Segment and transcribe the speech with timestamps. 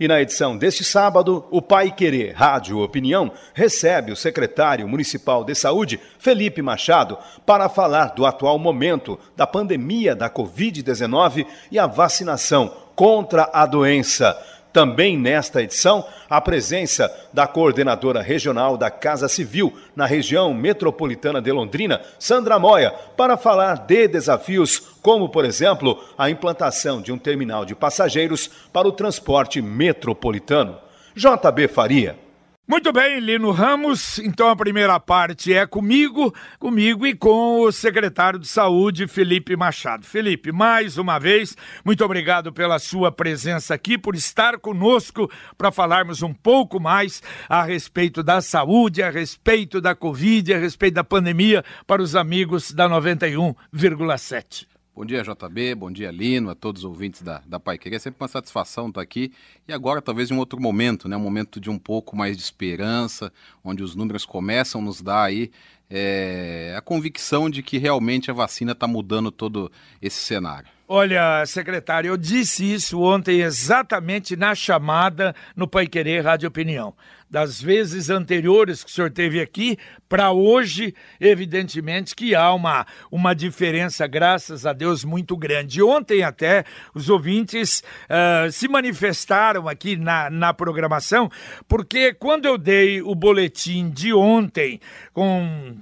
[0.00, 5.56] E na edição deste sábado, o Pai Querer Rádio Opinião recebe o secretário municipal de
[5.56, 12.72] saúde, Felipe Machado, para falar do atual momento da pandemia da Covid-19 e a vacinação
[12.94, 14.40] contra a doença.
[14.78, 21.50] Também nesta edição, a presença da coordenadora regional da Casa Civil na região metropolitana de
[21.50, 27.64] Londrina, Sandra Moya, para falar de desafios como, por exemplo, a implantação de um terminal
[27.64, 30.78] de passageiros para o transporte metropolitano.
[31.12, 32.27] JB Faria.
[32.70, 34.18] Muito bem, Lino Ramos.
[34.18, 40.04] Então a primeira parte é comigo, comigo e com o secretário de Saúde, Felipe Machado.
[40.04, 46.20] Felipe, mais uma vez, muito obrigado pela sua presença aqui, por estar conosco para falarmos
[46.20, 51.64] um pouco mais a respeito da saúde, a respeito da Covid, a respeito da pandemia
[51.86, 54.77] para os amigos da 91,7.
[54.98, 57.94] Bom dia, JB, bom dia, Lino, a todos os ouvintes da, da Pai Querer.
[57.94, 59.30] É sempre uma satisfação estar aqui.
[59.68, 61.16] E agora, talvez em um outro momento, né?
[61.16, 63.32] Um momento de um pouco mais de esperança,
[63.62, 65.52] onde os números começam a nos dar aí
[65.90, 70.68] é, a convicção de que realmente a vacina está mudando todo esse cenário.
[70.90, 76.94] Olha, secretário, eu disse isso ontem exatamente na chamada no Pai Querer Rádio Opinião
[77.30, 83.34] das vezes anteriores que o senhor teve aqui para hoje, evidentemente que há uma, uma
[83.34, 85.82] diferença, graças a Deus, muito grande.
[85.82, 86.64] Ontem até
[86.94, 91.30] os ouvintes uh, se manifestaram aqui na, na programação,
[91.68, 94.80] porque quando eu dei o boletim de ontem,
[95.12, 95.76] com,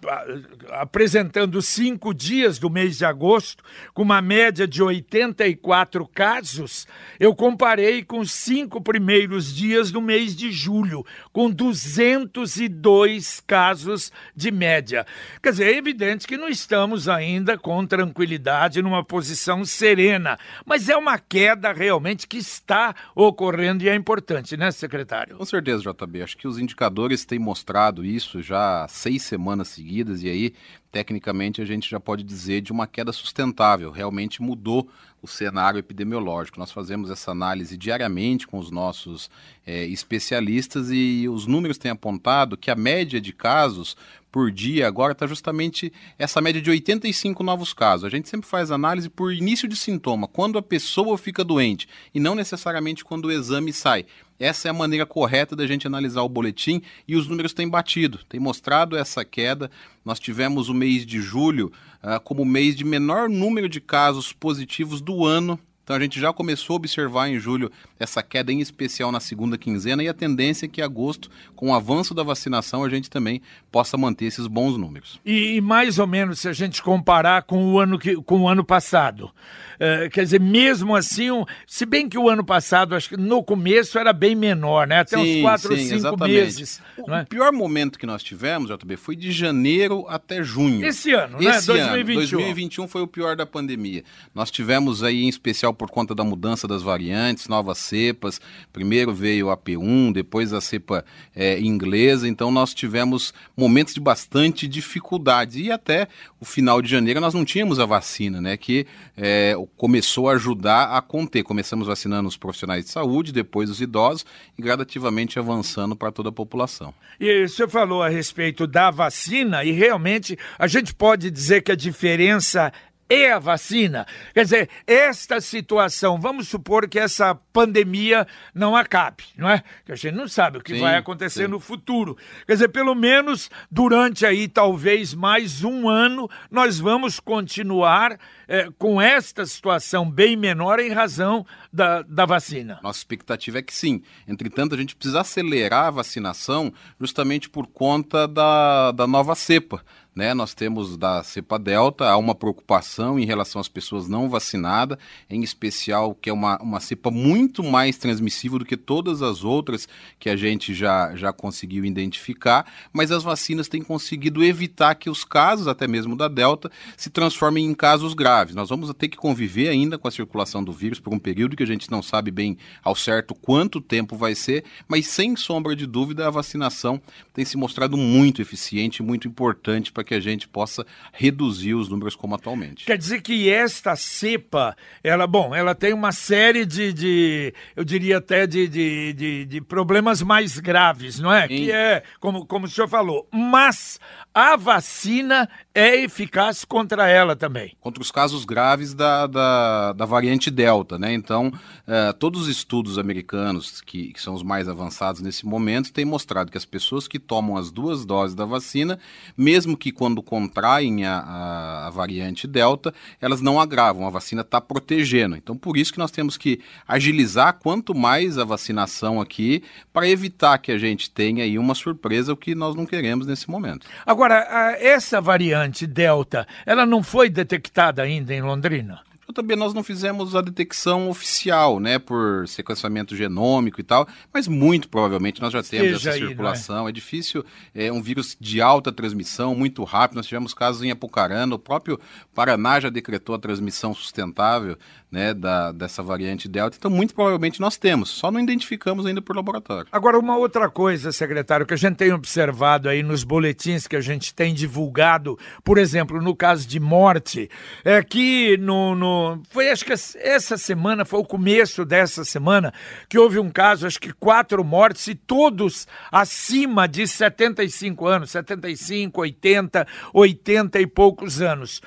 [0.71, 3.65] apresentando cinco dias do mês de agosto,
[3.95, 6.87] com uma média de 84 casos,
[7.19, 14.51] eu comparei com os cinco primeiros dias do mês de julho, com 202 casos de
[14.51, 15.07] média.
[15.43, 20.97] Quer dizer, é evidente que não estamos ainda com tranquilidade, numa posição serena, mas é
[20.97, 25.37] uma queda realmente que está ocorrendo e é importante, né, secretário?
[25.37, 26.23] Com certeza, JB.
[26.23, 29.86] Acho que os indicadores têm mostrado isso já há seis semanas seguidas
[30.23, 30.55] e aí
[30.91, 33.91] tecnicamente a gente já pode dizer de uma queda sustentável.
[33.91, 34.89] Realmente mudou
[35.23, 36.59] o cenário epidemiológico.
[36.59, 39.31] Nós fazemos essa análise diariamente com os nossos
[39.67, 43.97] é, especialistas e os números têm apontado que a média de casos
[44.37, 48.05] por dia agora está justamente essa média de 85 novos casos.
[48.05, 52.21] A gente sempre faz análise por início de sintoma, quando a pessoa fica doente e
[52.21, 54.05] não necessariamente quando o exame sai.
[54.39, 58.19] Essa é a maneira correta da gente analisar o boletim e os números têm batido,
[58.29, 59.71] têm mostrado essa queda.
[60.05, 61.73] Nós tivemos o mês de julho
[62.05, 66.19] uh, como o mês de menor número de casos positivos do ano então a gente
[66.19, 70.13] já começou a observar em julho essa queda em especial na segunda quinzena e a
[70.13, 74.25] tendência é que em agosto, com o avanço da vacinação, a gente também possa manter
[74.25, 75.21] esses bons números.
[75.25, 78.49] E, e mais ou menos se a gente comparar com o ano, que, com o
[78.49, 79.31] ano passado.
[79.77, 83.45] Uh, quer dizer, mesmo assim, um, se bem que o ano passado, acho que no
[83.45, 85.01] começo era bem menor, né?
[85.01, 86.33] Até sim, uns quatro ou cinco exatamente.
[86.33, 86.83] meses.
[86.97, 87.25] O, é?
[87.27, 90.85] pior momento que nós tivemos, JB, foi de janeiro até junho.
[90.85, 91.51] Esse ano, né?
[91.51, 91.85] Esse né?
[91.85, 92.39] 2021.
[92.39, 94.03] Ano, 2021 foi o pior da pandemia.
[94.35, 98.41] Nós tivemos aí, em especial por conta da mudança das variantes, novas cepas.
[98.73, 101.05] Primeiro veio a P1, depois a cepa
[101.35, 102.27] é, inglesa.
[102.27, 105.63] Então nós tivemos momentos de bastante dificuldade.
[105.63, 106.09] E até
[106.41, 108.57] o final de janeiro nós não tínhamos a vacina, né?
[108.57, 108.87] Que
[109.17, 111.43] é, começou a ajudar a conter.
[111.43, 114.25] Começamos vacinando os profissionais de saúde, depois os idosos
[114.59, 116.95] e gradativamente avançando para toda a população.
[117.21, 121.77] E você falou a respeito da vacina e realmente a gente pode dizer que a
[121.77, 122.73] diferença
[123.09, 124.07] e a vacina.
[124.35, 129.63] Quer dizer, esta situação, vamos supor que essa pandemia não acabe, não é?
[129.85, 131.51] Que a gente não sabe o que sim, vai acontecer sim.
[131.51, 132.17] no futuro.
[132.47, 138.19] Quer dizer, pelo menos durante aí talvez mais um ano, nós vamos continuar
[138.49, 142.81] é, com esta situação bem menor em razão da, da vacina.
[142.83, 144.03] Nossa expectativa é que sim.
[144.27, 149.83] Entretanto, a gente precisa acelerar a vacinação justamente por conta da, da nova cepa
[150.17, 150.33] né?
[150.33, 154.97] Nós temos da cepa delta, há uma preocupação em relação às pessoas não vacinadas,
[155.29, 159.87] em especial que é uma, uma cepa muito mais transmissível do que todas as outras
[160.19, 165.23] que a gente já, já conseguiu identificar, mas as vacinas têm conseguido evitar que os
[165.23, 168.55] casos, até mesmo da delta, se transformem em casos graves.
[168.55, 171.63] Nós vamos ter que conviver ainda com a circulação do vírus por um período que
[171.63, 175.87] a gente não sabe bem ao certo quanto tempo vai ser, mas sem sombra de
[175.87, 176.99] dúvida a vacinação
[177.35, 182.17] tem se mostrado muito eficiente, muito importante para que a gente possa reduzir os números
[182.17, 182.87] como atualmente.
[182.87, 184.75] Quer dizer que esta cepa,
[185.05, 189.61] ela, bom, ela tem uma série de, de eu diria até de, de, de, de
[189.61, 191.43] problemas mais graves, não é?
[191.43, 191.49] Sim.
[191.49, 194.01] Que é, como, como o senhor falou, mas
[194.33, 197.77] a vacina é eficaz contra ela também.
[197.81, 201.13] Contra os casos graves da, da, da variante Delta, né?
[201.13, 206.05] Então, uh, todos os estudos americanos, que, que, são os mais avançados nesse momento, têm
[206.05, 208.99] mostrado que as pessoas que tomam as duas doses da vacina,
[209.37, 214.61] mesmo que quando contraem a, a, a variante Delta, elas não agravam, a vacina está
[214.61, 215.37] protegendo.
[215.37, 219.63] Então, por isso que nós temos que agilizar quanto mais a vacinação aqui,
[219.93, 223.51] para evitar que a gente tenha aí uma surpresa, o que nós não queremos nesse
[223.51, 223.87] momento.
[224.05, 229.01] Agora, Agora, essa variante Delta, ela não foi detectada ainda em Londrina?
[229.37, 234.89] também nós não fizemos a detecção oficial, né, por sequenciamento genômico e tal, mas muito
[234.89, 236.27] provavelmente nós já temos essa aí, é?
[236.29, 236.87] circulação.
[236.87, 236.91] É?
[236.91, 236.93] é?
[236.93, 240.17] difícil, é um vírus de alta transmissão, muito rápido.
[240.17, 242.01] Nós tivemos casos em Apucarana, o próprio
[242.35, 244.79] Paraná já decretou a transmissão sustentável,
[245.11, 246.77] né, da, dessa variante Delta.
[246.79, 249.89] Então, muito provavelmente nós temos, só não identificamos ainda por laboratório.
[249.93, 254.01] Agora, uma outra coisa, secretário, que a gente tem observado aí nos boletins que a
[254.01, 257.49] gente tem divulgado, por exemplo, no caso de morte,
[257.85, 262.73] é que no, no foi acho que essa semana, foi o começo dessa semana,
[263.09, 269.21] que houve um caso, acho que quatro mortes e todos acima de 75 anos, 75,
[269.21, 271.81] 80, 80 e poucos anos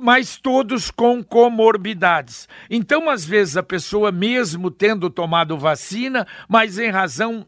[0.00, 2.48] mas todos com comorbidades.
[2.70, 7.46] Então, às vezes, a pessoa, mesmo tendo tomado vacina, mas em razão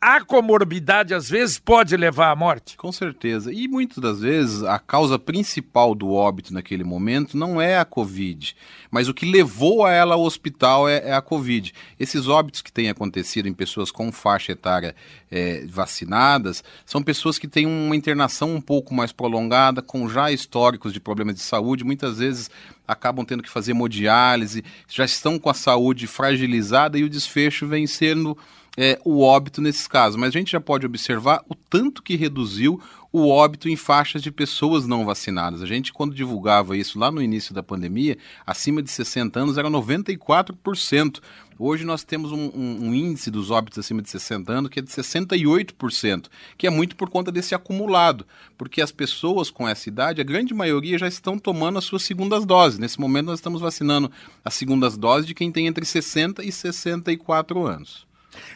[0.00, 2.76] a comorbidade às vezes pode levar à morte?
[2.76, 3.52] Com certeza.
[3.52, 8.56] E muitas das vezes a causa principal do óbito naquele momento não é a Covid,
[8.90, 11.74] mas o que levou a ela ao hospital é, é a Covid.
[12.00, 14.94] Esses óbitos que têm acontecido em pessoas com faixa etária
[15.30, 20.92] é, vacinadas são pessoas que têm uma internação um pouco mais prolongada, com já históricos
[20.92, 22.50] de problemas de saúde, muitas vezes
[22.88, 27.86] acabam tendo que fazer hemodiálise, já estão com a saúde fragilizada e o desfecho vem
[27.86, 28.38] sendo
[28.76, 32.80] é, o óbito nesses casos, mas a gente já pode observar o tanto que reduziu
[33.12, 35.62] o óbito em faixas de pessoas não vacinadas.
[35.62, 39.70] A gente, quando divulgava isso lá no início da pandemia, acima de 60 anos era
[39.70, 41.20] 94%.
[41.58, 44.82] Hoje nós temos um, um, um, índice dos óbitos acima de 60 anos que é
[44.82, 46.26] de 68%,
[46.58, 48.26] que é muito por conta desse acumulado,
[48.58, 52.44] porque as pessoas com essa idade, a grande maioria já estão tomando as suas segundas
[52.44, 52.78] doses.
[52.78, 54.10] Nesse momento nós estamos vacinando
[54.44, 58.05] as segundas doses de quem tem entre 60 e 64 anos.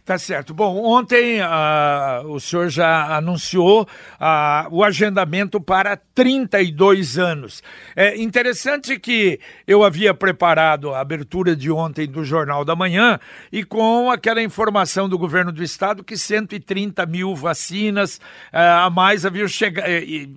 [0.04, 0.52] Tá certo.
[0.54, 7.62] Bom, ontem uh, o senhor já anunciou uh, o agendamento para 32 anos.
[7.94, 13.18] É interessante que eu havia preparado a abertura de ontem do Jornal da Manhã
[13.52, 18.16] e com aquela informação do governo do estado que 130 mil vacinas
[18.52, 20.28] uh, a mais haviam chega eh,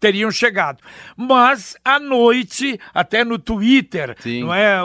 [0.00, 0.78] teriam chegado.
[1.16, 4.42] Mas à noite, até no Twitter, Sim.
[4.42, 4.76] não é,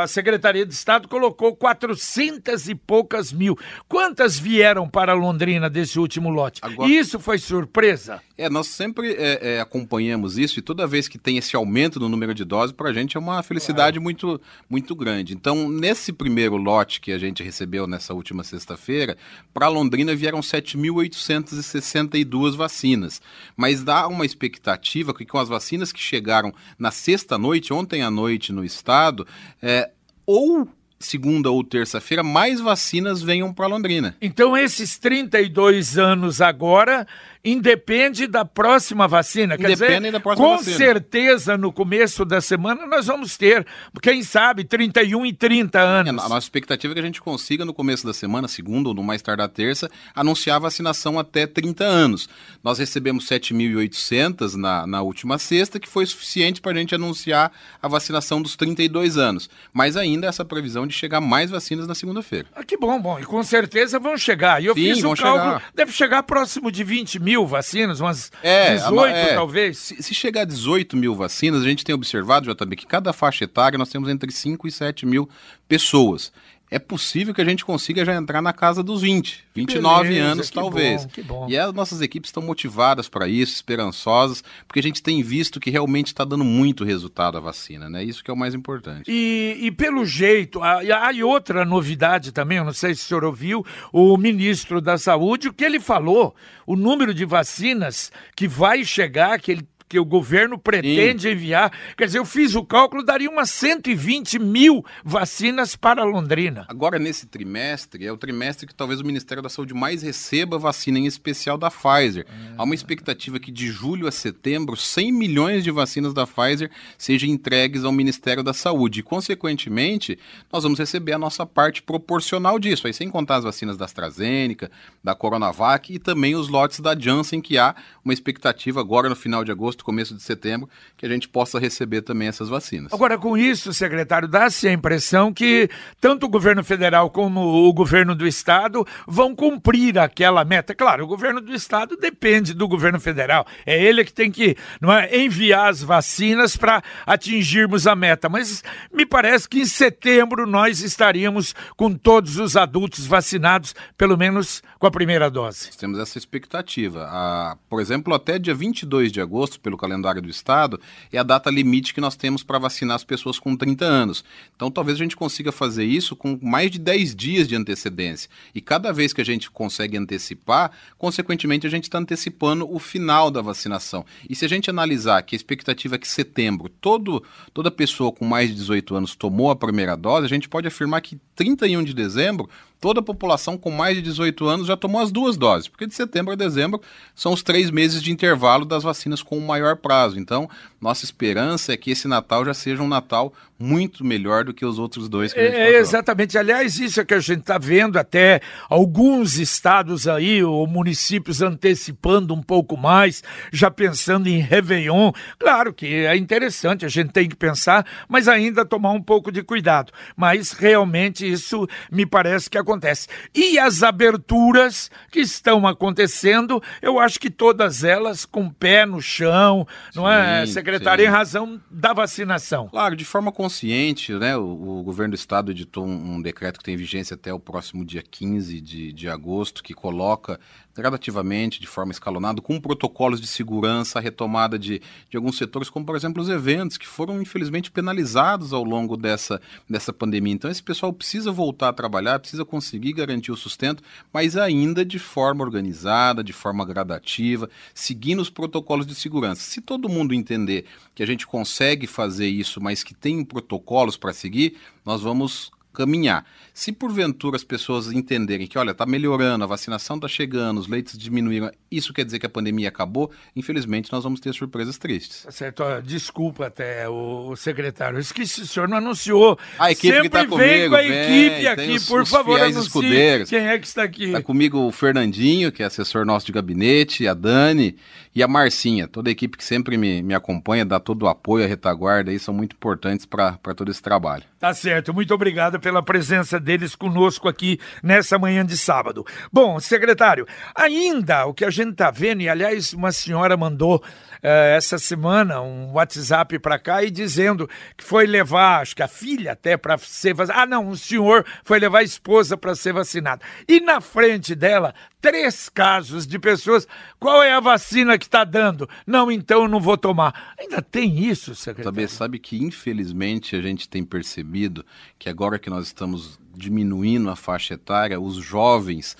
[0.00, 3.58] a Secretaria de Estado colocou 400 e poucas mil mil.
[3.88, 6.60] Quantas vieram para Londrina desse último lote?
[6.62, 6.90] Agora...
[6.90, 8.20] Isso foi surpresa?
[8.36, 12.08] É, nós sempre é, é, acompanhamos isso e toda vez que tem esse aumento no
[12.08, 15.34] número de doses, para a gente é uma felicidade muito, muito grande.
[15.34, 19.16] Então, nesse primeiro lote que a gente recebeu nessa última sexta-feira,
[19.52, 23.20] para Londrina vieram 7.862 vacinas.
[23.56, 28.52] Mas dá uma expectativa que com as vacinas que chegaram na sexta-noite, ontem à noite
[28.52, 29.26] no estado,
[29.60, 29.90] é,
[30.26, 34.16] ou segunda ou terça-feira, mais vacinas venham para Londrina.
[34.20, 37.06] Então, esses 32 anos agora
[37.44, 39.56] independe da próxima vacina.
[39.56, 40.76] Quer dizer, da próxima com vacina.
[40.76, 43.66] certeza no começo da semana nós vamos ter,
[44.02, 46.22] quem sabe, 31 e 30 anos.
[46.22, 48.94] É, a nossa expectativa é que a gente consiga no começo da semana, segunda ou
[48.94, 52.28] no mais tardar terça, anunciar a vacinação até 30 anos.
[52.62, 57.88] Nós recebemos 7.800 na, na última sexta, que foi suficiente para a gente anunciar a
[57.88, 59.48] vacinação dos 32 anos.
[59.72, 62.46] Mas ainda essa previsão de chegar mais vacinas na segunda-feira.
[62.54, 63.18] Ah, que bom, bom.
[63.18, 64.62] E com certeza vão chegar.
[64.62, 65.62] E eu Sim, fiz um cálculo, chegar.
[65.74, 69.76] deve chegar próximo de 20 mil mil vacinas, umas é, 18 é, talvez.
[69.76, 73.44] Se, se, chegar a 18 mil vacinas, a gente tem observado, JB, que cada faixa
[73.44, 75.28] etária nós temos entre 5 e 7 mil
[75.68, 76.32] pessoas.
[76.70, 80.50] É possível que a gente consiga já entrar na casa dos 20, 29 Beleza, anos
[80.50, 81.06] talvez.
[81.06, 81.46] Bom, bom.
[81.48, 85.70] E as nossas equipes estão motivadas para isso, esperançosas, porque a gente tem visto que
[85.70, 88.04] realmente está dando muito resultado a vacina, né?
[88.04, 89.10] Isso que é o mais importante.
[89.10, 93.24] E, e pelo jeito, há, há outra novidade também, eu não sei se o senhor
[93.24, 96.34] ouviu, o ministro da Saúde, o que ele falou,
[96.66, 101.30] o número de vacinas que vai chegar, que ele que o governo pretende Sim.
[101.30, 101.72] enviar.
[101.96, 106.66] Quer dizer, eu fiz o cálculo, daria umas 120 mil vacinas para Londrina.
[106.68, 110.98] Agora, nesse trimestre, é o trimestre que talvez o Ministério da Saúde mais receba vacina,
[110.98, 112.26] em especial da Pfizer.
[112.56, 117.28] Há uma expectativa que de julho a setembro, 100 milhões de vacinas da Pfizer sejam
[117.28, 119.00] entregues ao Ministério da Saúde.
[119.00, 120.18] E, consequentemente,
[120.52, 122.86] nós vamos receber a nossa parte proporcional disso.
[122.86, 124.70] Aí, sem contar as vacinas da AstraZeneca,
[125.02, 129.44] da Coronavac e também os lotes da Janssen, que há uma expectativa agora no final
[129.44, 132.92] de agosto agosto, começo de setembro, que a gente possa receber também essas vacinas.
[132.92, 135.70] Agora, com isso, secretário, dá-se a impressão que
[136.00, 140.74] tanto o governo federal como o governo do estado vão cumprir aquela meta.
[140.74, 143.46] Claro, o governo do estado depende do governo federal.
[143.64, 148.28] É ele que tem que não é, enviar as vacinas para atingirmos a meta.
[148.28, 154.62] Mas me parece que em setembro nós estaríamos com todos os adultos vacinados, pelo menos
[154.78, 155.70] com a primeira dose.
[155.76, 157.08] temos essa expectativa.
[157.10, 160.80] Ah, por exemplo, até dia 22 de agosto, pelo calendário do Estado,
[161.12, 164.24] é a data limite que nós temos para vacinar as pessoas com 30 anos.
[164.56, 168.30] Então, talvez a gente consiga fazer isso com mais de 10 dias de antecedência.
[168.54, 173.30] E cada vez que a gente consegue antecipar, consequentemente, a gente está antecipando o final
[173.30, 174.04] da vacinação.
[174.28, 177.22] E se a gente analisar que a expectativa é que setembro todo,
[177.52, 181.02] toda pessoa com mais de 18 anos tomou a primeira dose, a gente pode afirmar
[181.02, 182.48] que 31 de dezembro
[182.80, 185.94] toda a população com mais de 18 anos já tomou as duas doses, porque de
[185.94, 186.80] setembro a dezembro
[187.14, 190.18] são os três meses de intervalo das vacinas com o maior prazo.
[190.18, 190.48] Então,
[190.80, 194.78] nossa esperança é que esse Natal já seja um Natal muito melhor do que os
[194.78, 196.38] outros dois que a gente é, Exatamente.
[196.38, 202.32] Aliás, isso é que a gente está vendo até alguns estados aí, ou municípios antecipando
[202.32, 205.10] um pouco mais, já pensando em Réveillon.
[205.38, 209.42] Claro que é interessante, a gente tem que pensar, mas ainda tomar um pouco de
[209.42, 209.92] cuidado.
[210.16, 213.08] Mas realmente isso me parece que acontece.
[213.34, 219.66] E as aberturas que estão acontecendo, eu acho que todas elas com pé no chão,
[219.90, 221.10] sim, não é, secretária, sim.
[221.10, 222.68] em razão da vacinação.
[222.68, 224.36] Claro, de forma consciente, né?
[224.36, 227.84] O, o governo do estado editou um, um, decreto que tem vigência até o próximo
[227.84, 230.38] dia 15 de, de agosto, que coloca
[230.74, 235.84] gradativamente, de forma escalonada, com protocolos de segurança, a retomada de, de alguns setores, como
[235.84, 240.34] por exemplo os eventos, que foram infelizmente penalizados ao longo dessa, dessa pandemia.
[240.34, 243.82] Então esse pessoal precisa voltar a trabalhar, precisa conseguir garantir o sustento,
[244.12, 249.42] mas ainda de forma organizada, de forma gradativa, seguindo os protocolos de segurança.
[249.42, 254.12] Se todo mundo entender que a gente consegue fazer isso, mas que tem protocolos para
[254.12, 256.24] seguir, nós vamos caminhar.
[256.52, 260.98] Se porventura as pessoas entenderem que, olha, está melhorando, a vacinação está chegando, os leitos
[260.98, 265.22] diminuíram, isso quer dizer que a pandemia acabou, infelizmente nós vamos ter surpresas tristes.
[265.22, 269.38] Tá certo, desculpa até o secretário, eu esqueci, o senhor não anunciou.
[269.56, 272.10] A equipe Sempre que tá comigo, vem com a equipe vem, aqui, os, por os
[272.10, 274.06] favor, anuncie quem é que está aqui.
[274.06, 277.76] Está comigo o Fernandinho, que é assessor nosso de gabinete, a Dani
[278.14, 281.44] e a Marcinha, toda a equipe que sempre me, me acompanha, dá todo o apoio,
[281.44, 284.24] a retaguarda aí, são muito importantes para todo esse trabalho.
[284.40, 289.04] Tá certo, muito obrigado pela presença deles conosco aqui nessa manhã de sábado.
[289.32, 293.82] Bom, secretário, ainda o que a gente está vendo, e aliás, uma senhora mandou
[294.22, 299.32] essa semana um WhatsApp para cá e dizendo que foi levar, acho que a filha
[299.32, 300.42] até para ser vacinada.
[300.42, 303.22] Ah, não, o senhor foi levar a esposa para ser vacinada.
[303.46, 306.66] E na frente dela, três casos de pessoas.
[306.98, 308.68] Qual é a vacina que está dando?
[308.86, 310.34] Não, então eu não vou tomar.
[310.38, 311.88] Ainda tem isso, secretário?
[311.88, 314.64] Sabe que infelizmente a gente tem percebido
[314.98, 318.96] que agora que nós estamos diminuindo a faixa etária, os jovens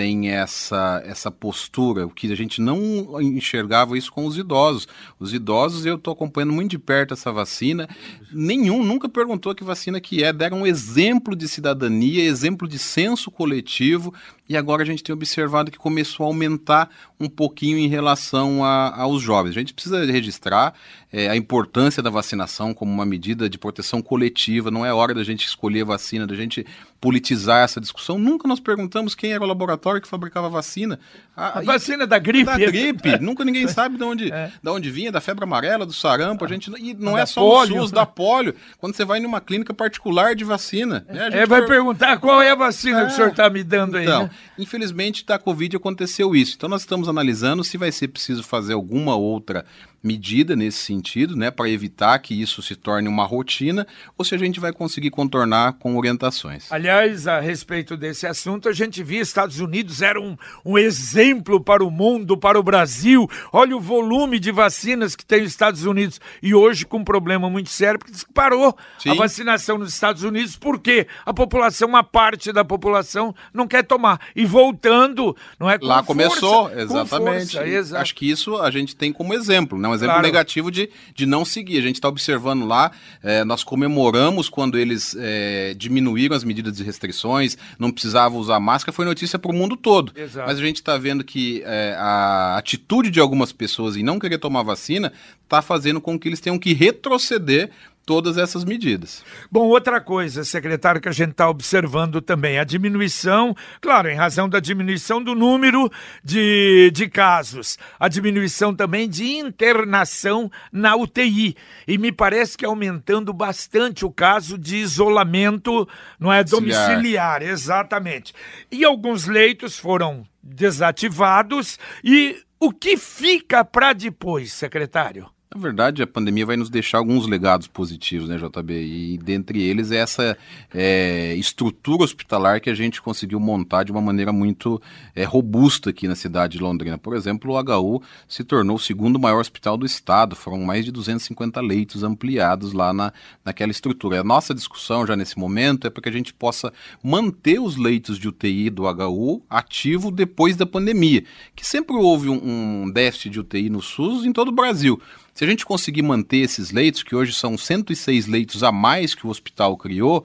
[0.00, 4.88] tem essa, essa postura, o que a gente não enxergava isso com os idosos.
[5.18, 7.86] Os idosos, eu estou acompanhando muito de perto essa vacina,
[8.32, 13.30] nenhum nunca perguntou que vacina que é, deram um exemplo de cidadania, exemplo de senso
[13.30, 14.14] coletivo,
[14.50, 16.90] e agora a gente tem observado que começou a aumentar
[17.20, 19.50] um pouquinho em relação a, aos jovens.
[19.50, 20.74] A gente precisa registrar
[21.12, 25.22] é, a importância da vacinação como uma medida de proteção coletiva, não é hora da
[25.22, 26.66] gente escolher a vacina, da gente
[27.00, 28.18] politizar essa discussão.
[28.18, 31.00] Nunca nós perguntamos quem era o laboratório que fabricava a vacina.
[31.36, 32.44] A, a vacina da gripe.
[32.44, 33.18] Da gripe.
[33.22, 34.52] Nunca ninguém sabe de onde, é.
[34.62, 36.44] de onde vinha, da febre amarela, do sarampo.
[36.44, 37.76] A gente, e não da é só polio.
[37.76, 38.54] o SUS, da polio.
[38.78, 41.06] Quando você vai numa clínica particular de vacina.
[41.08, 41.68] Né, é, vai per...
[41.68, 43.06] perguntar qual é a vacina é.
[43.06, 44.04] que o senhor está me dando aí.
[44.04, 44.30] Então, né?
[44.58, 46.54] Infelizmente, da Covid aconteceu isso.
[46.56, 49.64] Então, nós estamos analisando se vai ser preciso fazer alguma outra
[50.02, 54.38] medida nesse sentido, né, para evitar que isso se torne uma rotina, ou se a
[54.38, 56.70] gente vai conseguir contornar com orientações.
[56.72, 61.84] Aliás, a respeito desse assunto, a gente via Estados Unidos era um, um exemplo para
[61.84, 63.28] o mundo, para o Brasil.
[63.52, 67.50] Olha o volume de vacinas que tem os Estados Unidos e hoje com um problema
[67.50, 69.10] muito sério porque parou Sim.
[69.10, 74.20] a vacinação nos Estados Unidos porque a população, uma parte da população não quer tomar
[74.34, 75.78] e voltando, não é?
[75.78, 77.56] Com Lá força, começou, exatamente.
[77.56, 79.88] Força, Acho que isso a gente tem como exemplo, né?
[79.88, 80.26] um exemplo claro.
[80.26, 81.78] negativo de, de não seguir.
[81.78, 82.90] A gente está observando lá,
[83.22, 88.92] é, nós comemoramos quando eles é, diminuíram as medidas de restrições, não precisava usar máscara,
[88.92, 90.12] foi notícia para o mundo todo.
[90.16, 90.46] Exato.
[90.46, 94.38] Mas a gente está vendo que é, a atitude de algumas pessoas em não querer
[94.38, 95.12] tomar vacina
[95.44, 97.70] está fazendo com que eles tenham que retroceder
[98.10, 99.24] todas essas medidas.
[99.48, 104.48] Bom, outra coisa, secretário, que a gente está observando também, a diminuição, claro, em razão
[104.48, 105.88] da diminuição do número
[106.24, 111.56] de, de casos, a diminuição também de internação na UTI.
[111.86, 115.88] E me parece que aumentando bastante o caso de isolamento,
[116.18, 118.34] não é domiciliar, domiciliar exatamente.
[118.72, 125.30] E alguns leitos foram desativados e o que fica para depois, secretário?
[125.52, 128.72] Na verdade, a pandemia vai nos deixar alguns legados positivos, né, JB?
[128.72, 130.38] E dentre eles é essa
[130.72, 134.80] é, estrutura hospitalar que a gente conseguiu montar de uma maneira muito
[135.12, 136.96] é, robusta aqui na cidade de Londrina.
[136.96, 140.92] Por exemplo, o HU se tornou o segundo maior hospital do estado, foram mais de
[140.92, 143.12] 250 leitos ampliados lá na,
[143.44, 144.20] naquela estrutura.
[144.20, 148.20] A nossa discussão já nesse momento é para que a gente possa manter os leitos
[148.20, 151.24] de UTI do HU ativo depois da pandemia,
[151.56, 155.02] que sempre houve um, um déficit de UTI no SUS em todo o Brasil.
[155.40, 159.26] Se a gente conseguir manter esses leitos, que hoje são 106 leitos a mais que
[159.26, 160.22] o hospital criou,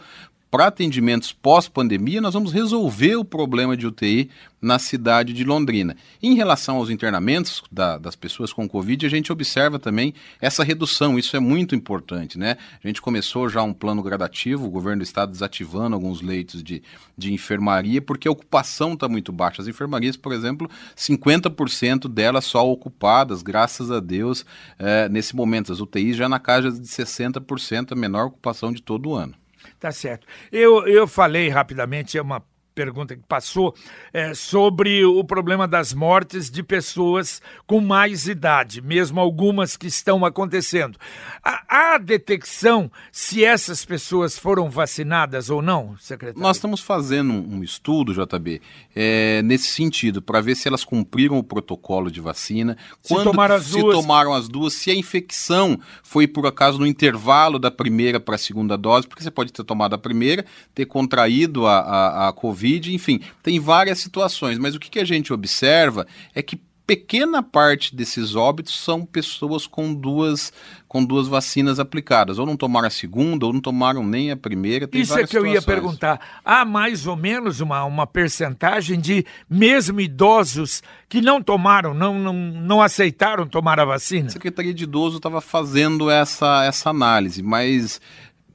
[0.56, 4.30] para atendimentos pós-pandemia, nós vamos resolver o problema de UTI
[4.62, 5.98] na cidade de Londrina.
[6.24, 11.20] Em relação aos internamentos da, das pessoas com Covid, a gente observa também essa redução,
[11.20, 12.56] isso é muito importante, né?
[12.82, 16.82] A gente começou já um plano gradativo, o governo do estado desativando alguns leitos de,
[17.18, 19.62] de enfermaria, porque a ocupação está muito baixa.
[19.62, 24.46] As enfermarias, por exemplo, 50% delas só ocupadas, graças a Deus,
[24.80, 25.74] é, nesse momento.
[25.74, 29.36] As UTIs já na casa de 60%, a menor ocupação de todo o ano.
[29.86, 30.26] Tá certo.
[30.52, 32.44] Eu, eu falei rapidamente, é uma
[32.76, 33.74] pergunta que passou
[34.12, 40.26] é, sobre o problema das mortes de pessoas com mais idade, mesmo algumas que estão
[40.26, 41.00] acontecendo.
[41.42, 46.42] Há, detecção se essas pessoas foram vacinadas ou não, secretário?
[46.42, 48.62] Nós estamos fazendo um estudo, JB,
[48.94, 53.56] é, nesse sentido, para ver se elas cumpriram o protocolo de vacina, se quando tomaram
[53.56, 53.96] as se duas.
[53.96, 58.38] tomaram as duas, se a infecção foi por acaso no intervalo da primeira para a
[58.38, 62.65] segunda dose, porque você pode ter tomado a primeira, ter contraído a, a, a Covid
[62.66, 67.42] Covid, enfim, tem várias situações, mas o que, que a gente observa é que pequena
[67.42, 70.54] parte desses óbitos são pessoas com duas
[70.88, 74.88] com duas vacinas aplicadas, ou não tomaram a segunda, ou não tomaram nem a primeira.
[74.94, 75.34] Isso é que situações.
[75.34, 76.40] eu ia perguntar.
[76.46, 82.34] Há mais ou menos uma, uma percentagem de mesmo idosos que não tomaram, não, não,
[82.34, 84.28] não aceitaram tomar a vacina?
[84.28, 88.00] A Secretaria de Idoso estava fazendo essa, essa análise, mas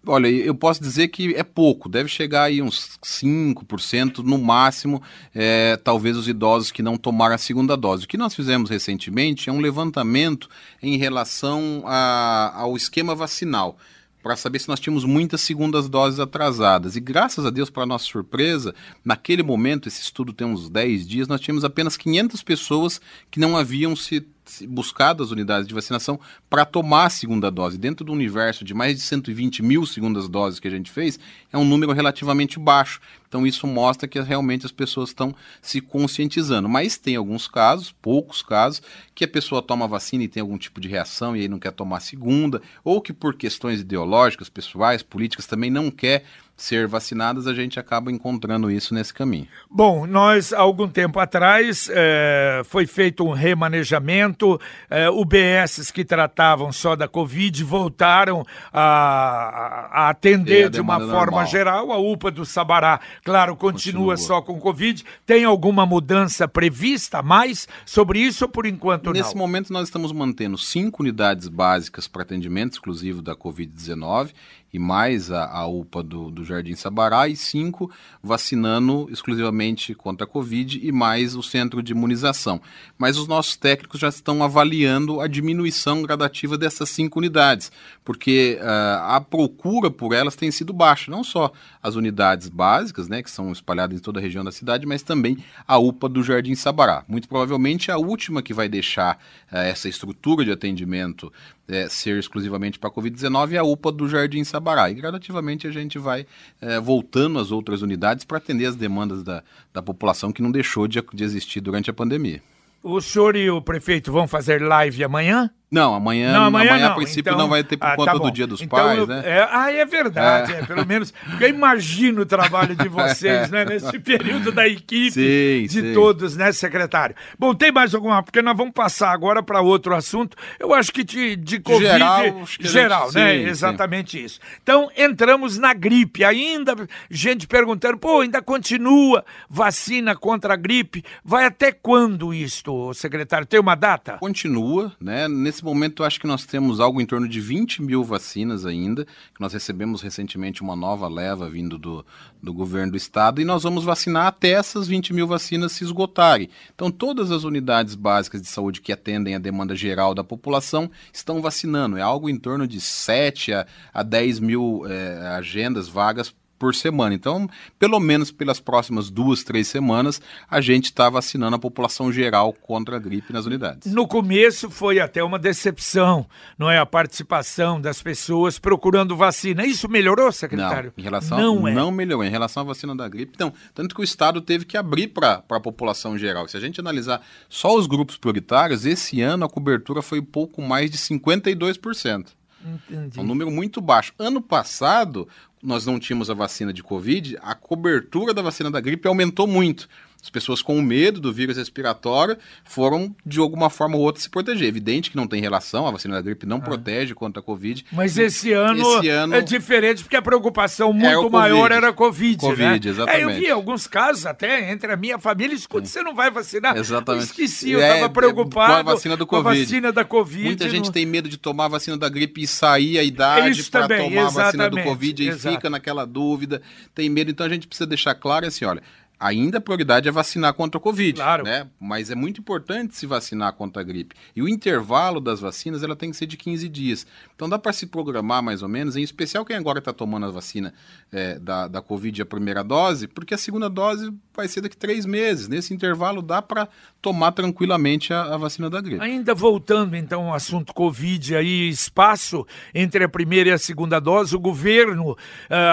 [0.06, 5.02] Olha, eu posso dizer que é pouco, deve chegar aí uns 5% no máximo,
[5.34, 8.04] é, talvez os idosos que não tomaram a segunda dose.
[8.04, 10.48] O que nós fizemos recentemente é um levantamento
[10.82, 13.76] em relação a, ao esquema vacinal
[14.22, 16.96] para saber se nós tínhamos muitas segundas doses atrasadas.
[16.96, 21.28] E graças a Deus, para nossa surpresa, naquele momento, esse estudo tem uns 10 dias,
[21.28, 24.26] nós tínhamos apenas 500 pessoas que não haviam se
[24.68, 27.78] buscado as unidades de vacinação para tomar a segunda dose.
[27.78, 31.18] Dentro do universo de mais de 120 mil segundas doses que a gente fez,
[31.52, 33.00] é um número relativamente baixo.
[33.28, 36.68] Então isso mostra que realmente as pessoas estão se conscientizando.
[36.68, 38.82] Mas tem alguns casos, poucos casos,
[39.14, 41.72] que a pessoa toma vacina e tem algum tipo de reação e aí não quer
[41.72, 46.24] tomar a segunda, ou que por questões ideológicas, pessoais, políticas também não quer
[46.60, 49.48] ser vacinadas, a gente acaba encontrando isso nesse caminho.
[49.70, 56.94] Bom, nós, algum tempo atrás, é, foi feito um remanejamento, é, UBSs que tratavam só
[56.94, 61.46] da Covid voltaram a, a atender a de uma forma normal.
[61.46, 65.04] geral, a UPA do Sabará, claro, continua, continua, só com Covid.
[65.24, 69.26] Tem alguma mudança prevista mais sobre isso ou por enquanto Nesse não?
[69.26, 74.30] Nesse momento nós estamos mantendo cinco unidades básicas para atendimento exclusivo da Covid-19
[74.72, 77.90] e mais a, a UPA do, do Jardim Sabará, e cinco
[78.22, 82.60] vacinando exclusivamente contra a Covid e mais o centro de imunização.
[82.98, 87.72] Mas os nossos técnicos já estão avaliando a diminuição gradativa dessas cinco unidades,
[88.04, 91.52] porque uh, a procura por elas tem sido baixa, não só
[91.82, 95.38] as unidades básicas, né, que são espalhadas em toda a região da cidade, mas também
[95.66, 97.04] a UPA do Jardim Sabará.
[97.08, 99.16] Muito provavelmente a última que vai deixar
[99.50, 101.32] uh, essa estrutura de atendimento
[101.70, 104.59] é, ser exclusivamente para a Covid-19 é a UPA do Jardim Sabará.
[104.90, 106.26] E gradativamente a gente vai
[106.60, 109.42] é, voltando às outras unidades para atender as demandas da,
[109.72, 112.42] da população que não deixou de, de existir durante a pandemia.
[112.82, 115.50] O senhor e o prefeito vão fazer live amanhã?
[115.70, 116.92] Não, amanhã, não, amanhã, amanhã não.
[116.92, 119.06] a princípio então, não vai ter por ah, conta tá do Dia dos então, Pais,
[119.06, 119.22] né?
[119.24, 120.58] É, ah, é verdade, é.
[120.58, 120.66] é.
[120.66, 125.66] pelo menos, porque eu imagino o trabalho de vocês, né, nesse período da equipe, sim,
[125.68, 125.94] de sim.
[125.94, 127.14] todos, né, secretário?
[127.38, 131.04] Bom, tem mais alguma, porque nós vamos passar agora para outro assunto, eu acho que
[131.04, 132.24] de, de Covid, geral,
[132.58, 134.40] geral né, sim, exatamente isso.
[134.60, 136.74] Então, entramos na gripe, ainda
[137.08, 143.46] gente perguntando, pô, ainda continua vacina contra a gripe, vai até quando isto, secretário?
[143.46, 144.18] Tem uma data?
[144.18, 148.02] Continua, né, nesse Nesse momento, acho que nós temos algo em torno de 20 mil
[148.02, 152.02] vacinas ainda, que nós recebemos recentemente uma nova leva vindo do,
[152.42, 156.48] do governo do estado, e nós vamos vacinar até essas 20 mil vacinas se esgotarem.
[156.74, 161.42] Então, todas as unidades básicas de saúde que atendem a demanda geral da população estão
[161.42, 161.98] vacinando.
[161.98, 167.14] É algo em torno de 7 a, a 10 mil é, agendas vagas por semana.
[167.14, 172.52] Então, pelo menos pelas próximas duas, três semanas, a gente está vacinando a população geral
[172.52, 173.90] contra a gripe nas unidades.
[173.90, 176.26] No começo foi até uma decepção,
[176.58, 176.78] não é?
[176.78, 179.64] A participação das pessoas procurando vacina.
[179.64, 180.92] Isso melhorou, secretário?
[180.94, 181.72] Não, em relação não, é.
[181.72, 182.22] não melhorou.
[182.22, 183.52] Em relação à vacina da gripe, não.
[183.74, 186.46] Tanto que o Estado teve que abrir para a população geral.
[186.46, 190.90] Se a gente analisar só os grupos prioritários, esse ano a cobertura foi pouco mais
[190.90, 192.39] de 52%.
[192.64, 193.18] Entendi.
[193.18, 194.12] É um número muito baixo.
[194.18, 195.28] Ano passado,
[195.62, 199.88] nós não tínhamos a vacina de Covid, a cobertura da vacina da gripe aumentou muito.
[200.22, 204.68] As pessoas com medo do vírus respiratório foram, de alguma forma ou outra, se proteger.
[204.68, 206.60] Evidente que não tem relação, a vacina da gripe não ah.
[206.60, 207.84] protege contra a Covid.
[207.92, 212.38] Mas esse ano, esse ano é diferente, porque a preocupação muito maior era a Covid.
[212.38, 212.90] Covid, né?
[212.92, 213.22] exatamente.
[213.22, 216.76] É, eu vi alguns casos até entre a minha família, escuta, você não vai vacinar?
[216.76, 217.22] Exatamente.
[217.22, 219.60] Eu esqueci, eu estava é, preocupado com a vacina do Covid.
[219.62, 220.44] Vacina da Covid.
[220.44, 220.70] Muita no...
[220.70, 224.26] gente tem medo de tomar a vacina da gripe e sair a idade para tomar
[224.26, 226.62] a vacina do Covid e fica naquela dúvida,
[226.94, 227.30] tem medo.
[227.30, 228.82] Então a gente precisa deixar claro assim, olha,
[229.20, 231.44] ainda a prioridade é vacinar contra a Covid, claro.
[231.44, 231.68] né?
[231.78, 234.16] Mas é muito importante se vacinar contra a gripe.
[234.34, 237.06] E o intervalo das vacinas, ela tem que ser de 15 dias.
[237.36, 240.30] Então dá para se programar mais ou menos, em especial quem agora está tomando a
[240.30, 240.72] vacina
[241.12, 245.04] é, da, da Covid, a primeira dose, porque a segunda dose vai ser daqui três
[245.04, 245.48] meses.
[245.48, 246.66] Nesse intervalo dá para
[247.02, 249.02] tomar tranquilamente a, a, vacina da gripe.
[249.02, 254.34] Ainda voltando então ao assunto Covid, aí espaço entre a primeira e a segunda dose,
[254.34, 255.16] o governo uh,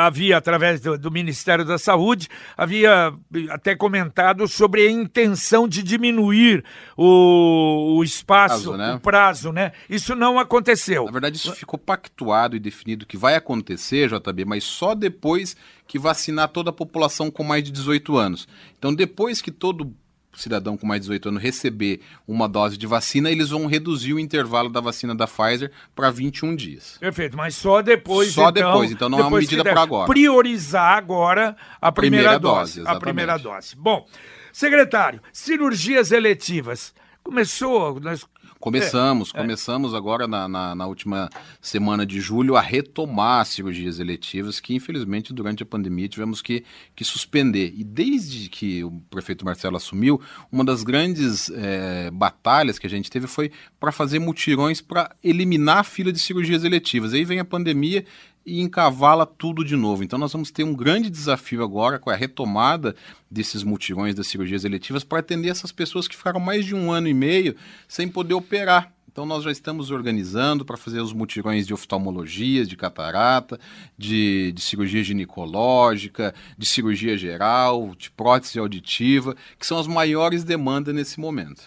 [0.02, 3.14] havia, através do, do Ministério da Saúde, havia
[3.50, 6.64] até comentado sobre a intenção de diminuir
[6.96, 8.94] o, o espaço, prazo, né?
[8.96, 9.72] o prazo, né?
[9.90, 11.06] Isso não aconteceu.
[11.06, 15.56] Na verdade, isso ficou pactuado e definido que vai acontecer, JB, mas só depois
[15.88, 18.48] que vacinar toda a população com mais de 18 anos.
[18.78, 19.94] Então, depois que todo
[20.36, 24.20] cidadão com mais de 18 anos receber uma dose de vacina, eles vão reduzir o
[24.20, 26.98] intervalo da vacina da Pfizer para 21 dias.
[27.00, 28.34] Perfeito, mas só depois.
[28.34, 30.08] Só então, depois, então não é uma medida para agora.
[30.08, 32.80] Priorizar agora a primeira, primeira dose.
[32.80, 33.76] dose a primeira dose.
[33.76, 34.08] Bom,
[34.52, 36.94] secretário, cirurgias eletivas.
[37.24, 38.26] Começou, nós
[38.60, 39.98] Começamos, é, começamos é.
[39.98, 41.30] agora na, na, na, última
[41.62, 46.64] semana de julho a retomar as cirurgias eletivas que, infelizmente, durante a pandemia tivemos que,
[46.96, 47.74] que suspender.
[47.76, 53.10] E desde que o prefeito Marcelo assumiu, uma das grandes é, batalhas que a gente
[53.10, 57.14] teve foi para fazer mutirões para eliminar a fila de cirurgias eletivas.
[57.14, 58.06] Aí vem a pandemia
[58.48, 60.06] e encavala tudo de novo.
[60.06, 62.96] Então nós vamos ter um grande desafio agora com a retomada
[63.30, 67.10] desses mutirões das cirurgias eletivas para atender essas pessoas que ficaram mais de um ano
[67.10, 67.58] e meio
[67.90, 68.94] sem poder operar.
[69.18, 73.60] Então nós já estamos organizando para fazer os mutirões de oftalmologia, de catarata,
[73.98, 80.94] de, de, cirurgia ginecológica, de cirurgia geral, de prótese auditiva, que são as maiores demandas
[80.94, 81.64] nesse momento.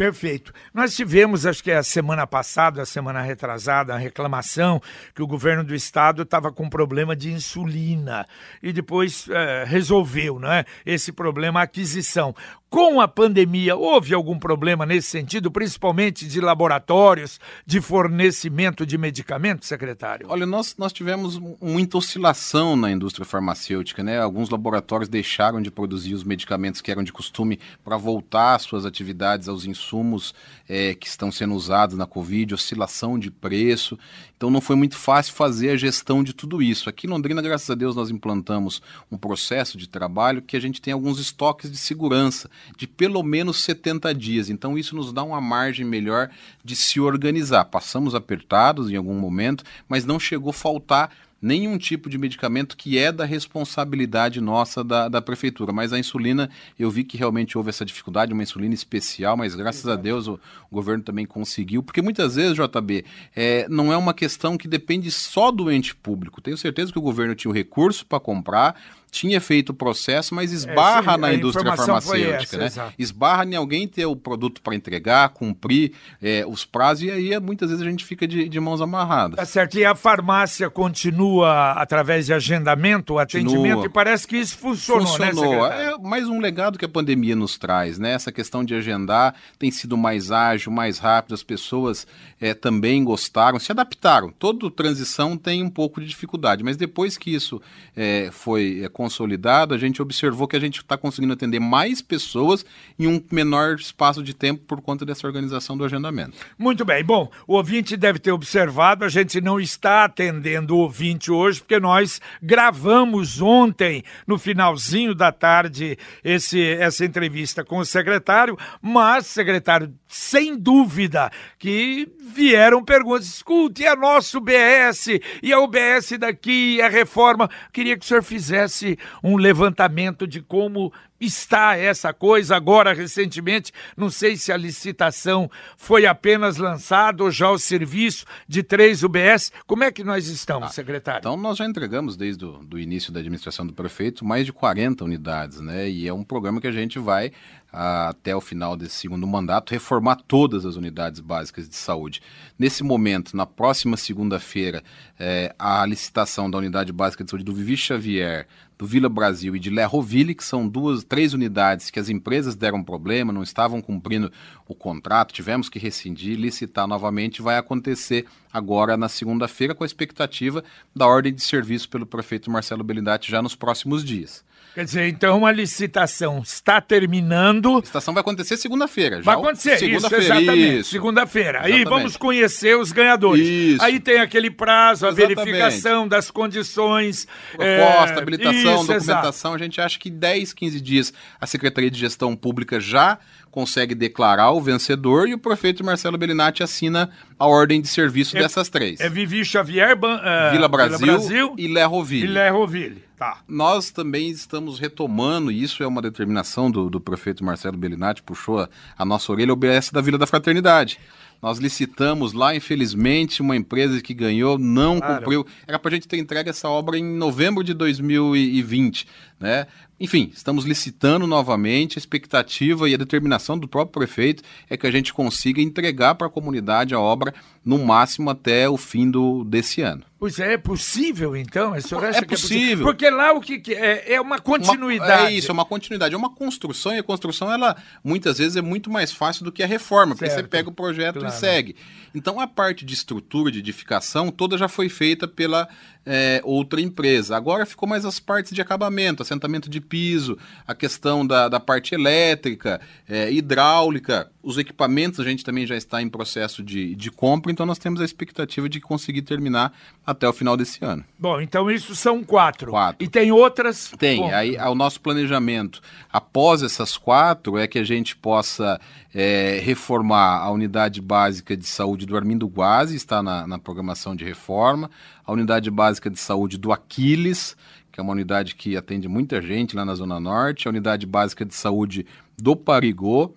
[0.00, 0.52] Perfeito.
[0.72, 4.80] Nós tivemos, acho que a semana passada, a semana retrasada, a reclamação
[5.14, 8.26] que o governo do estado estava com problema de insulina
[8.62, 12.34] e depois é, resolveu né, esse problema, a aquisição.
[12.70, 19.66] Com a pandemia, houve algum problema nesse sentido, principalmente de laboratórios, de fornecimento de medicamentos,
[19.66, 20.28] secretário?
[20.30, 24.20] Olha, nós, nós tivemos muita oscilação na indústria farmacêutica, né?
[24.20, 28.86] Alguns laboratórios deixaram de produzir os medicamentos que eram de costume para voltar às suas
[28.86, 30.32] atividades, aos insumos
[30.68, 33.98] é, que estão sendo usados na Covid, oscilação de preço.
[34.36, 36.88] Então não foi muito fácil fazer a gestão de tudo isso.
[36.88, 38.80] Aqui em Londrina, graças a Deus, nós implantamos
[39.10, 43.58] um processo de trabalho que a gente tem alguns estoques de segurança de pelo menos
[43.58, 44.50] 70 dias.
[44.50, 46.30] Então, isso nos dá uma margem melhor
[46.64, 47.64] de se organizar.
[47.66, 52.98] Passamos apertados em algum momento, mas não chegou a faltar nenhum tipo de medicamento que
[52.98, 55.72] é da responsabilidade nossa da, da prefeitura.
[55.72, 59.82] Mas a insulina, eu vi que realmente houve essa dificuldade, uma insulina especial, mas graças
[59.82, 59.98] Exato.
[59.98, 60.34] a Deus o,
[60.70, 61.82] o, governo também conseguiu.
[61.82, 66.40] Porque muitas vezes, JB, é, não é uma questão que depende só do ente público.
[66.40, 68.78] Tenho certeza que o governo tinha o recurso para comprar,
[69.10, 72.92] tinha feito o processo, mas esbarra é, sim, na indústria farmacêutica, essa, né?
[72.98, 75.92] Esbarra em alguém ter o produto para entregar, cumprir
[76.22, 79.36] é, os prazos, e aí muitas vezes a gente fica de, de, mãos amarradas.
[79.36, 79.78] Tá certo.
[79.78, 83.86] E a farmácia continua através de agendamento, atendimento, continua.
[83.86, 85.68] e parece que isso funcionou, né, funcionou.
[85.68, 88.12] né, É mais um legado que a pandemia nos traz, né?
[88.12, 92.06] Essa questão de agendar tem sido mais ágil, mais rápido, as pessoas
[92.40, 94.32] é, também gostaram, se adaptaram.
[94.38, 97.60] Toda transição tem um pouco de dificuldade, mas depois que isso
[97.96, 102.66] é, foi é, consolidado, a gente observou que a gente está conseguindo atender mais pessoas
[102.98, 106.36] em um menor espaço de tempo por conta dessa organização do agendamento.
[106.58, 107.02] Muito bem.
[107.02, 111.80] Bom, o ouvinte deve ter observado, a gente não está atendendo o ouvinte hoje, porque
[111.80, 119.94] nós gravamos ontem, no finalzinho da tarde, esse, essa entrevista com o secretário, mas, secretário,
[120.06, 123.28] sem dúvida que vieram perguntas.
[123.28, 127.48] Escute, é nosso BS, e a UBS daqui, a reforma.
[127.72, 128.89] Queria que o senhor fizesse
[129.22, 133.72] um levantamento de como está essa coisa agora recentemente.
[133.96, 139.52] Não sei se a licitação foi apenas lançada ou já o serviço de três UBS.
[139.66, 141.20] Como é que nós estamos, ah, secretário?
[141.20, 145.60] Então, nós já entregamos desde o início da administração do prefeito mais de 40 unidades,
[145.60, 145.88] né?
[145.88, 147.32] E é um programa que a gente vai
[147.72, 152.20] até o final desse segundo mandato, reformar todas as unidades básicas de saúde.
[152.58, 154.82] Nesse momento, na próxima segunda-feira,
[155.18, 159.60] é, a licitação da unidade básica de saúde do Vivi Xavier, do Vila Brasil e
[159.60, 164.32] de Lerroville, que são duas, três unidades que as empresas deram problema, não estavam cumprindo
[164.66, 170.64] o contrato, tivemos que rescindir, licitar novamente, vai acontecer agora na segunda-feira, com a expectativa
[170.96, 174.42] da ordem de serviço pelo prefeito Marcelo Belindati já nos próximos dias.
[174.74, 177.76] Quer dizer, então a licitação está terminando.
[177.76, 179.20] A licitação vai acontecer segunda-feira.
[179.20, 180.84] Vai acontecer, segunda isso, exatamente.
[180.84, 181.60] Segunda-feira.
[181.62, 183.46] Aí vamos conhecer os ganhadores.
[183.46, 183.82] Isso.
[183.82, 185.36] Aí tem aquele prazo, a exatamente.
[185.36, 187.26] verificação das condições.
[187.50, 188.18] Proposta, é...
[188.18, 189.50] habilitação, isso, documentação.
[189.50, 189.54] Exato.
[189.54, 193.18] A gente acha que 10, 15 dias a Secretaria de Gestão Pública já
[193.50, 198.40] consegue declarar o vencedor e o prefeito Marcelo Bellinati assina a ordem de serviço é,
[198.40, 199.00] dessas três.
[199.00, 202.24] É Vivi Xavier, uh, Vila, Brasil Vila Brasil e Lerroville.
[202.24, 203.04] E Lerroville.
[203.18, 203.40] Tá.
[203.46, 208.60] Nós também estamos retomando, e isso é uma determinação do, do prefeito Marcelo Bellinati, puxou
[208.60, 210.98] a, a nossa orelha, o BS da Vila da Fraternidade.
[211.42, 215.46] Nós licitamos lá, infelizmente, uma empresa que ganhou não cumpriu.
[215.66, 219.06] Era para a gente ter entregue essa obra em novembro de 2020,
[219.40, 219.66] né?
[219.98, 221.98] Enfim, estamos licitando novamente.
[221.98, 226.26] A expectativa e a determinação do próprio prefeito é que a gente consiga entregar para
[226.26, 230.02] a comunidade a obra no máximo até o fim do, desse ano.
[230.18, 231.74] Pois é, é possível então?
[231.74, 232.04] é, possível.
[232.04, 232.86] é possível.
[232.86, 235.22] Porque lá o que, é, é uma continuidade.
[235.22, 238.56] Uma, é isso, é uma continuidade, é uma construção e a construção ela muitas vezes
[238.56, 240.30] é muito mais fácil do que a reforma, certo.
[240.30, 241.34] porque você pega o projeto claro.
[241.34, 241.76] e segue.
[242.14, 245.68] Então a parte de estrutura, de edificação, toda já foi feita pela
[246.04, 247.36] é, outra empresa.
[247.36, 251.94] Agora ficou mais as partes de acabamento, assentamento de piso, a questão da, da parte
[251.94, 257.52] elétrica, é, hidráulica, os equipamentos a gente também já está em processo de, de compra,
[257.52, 259.72] então nós temos a expectativa de conseguir terminar
[260.04, 261.04] até o final desse ano.
[261.18, 262.70] Bom, então isso são quatro.
[262.70, 263.04] Quatro.
[263.04, 263.92] E tem outras?
[263.98, 264.32] Tem.
[264.32, 265.80] Aí o nosso planejamento
[266.12, 268.80] após essas quatro é que a gente possa
[269.14, 274.24] é, reformar a unidade básica de saúde do Armindo Guazi, está na, na programação de
[274.24, 274.90] reforma,
[275.24, 277.56] a unidade básica de saúde do Aquiles,
[278.00, 281.44] que é uma unidade que atende muita gente lá na Zona Norte, a unidade básica
[281.44, 282.06] de saúde
[282.38, 283.34] do Parigô,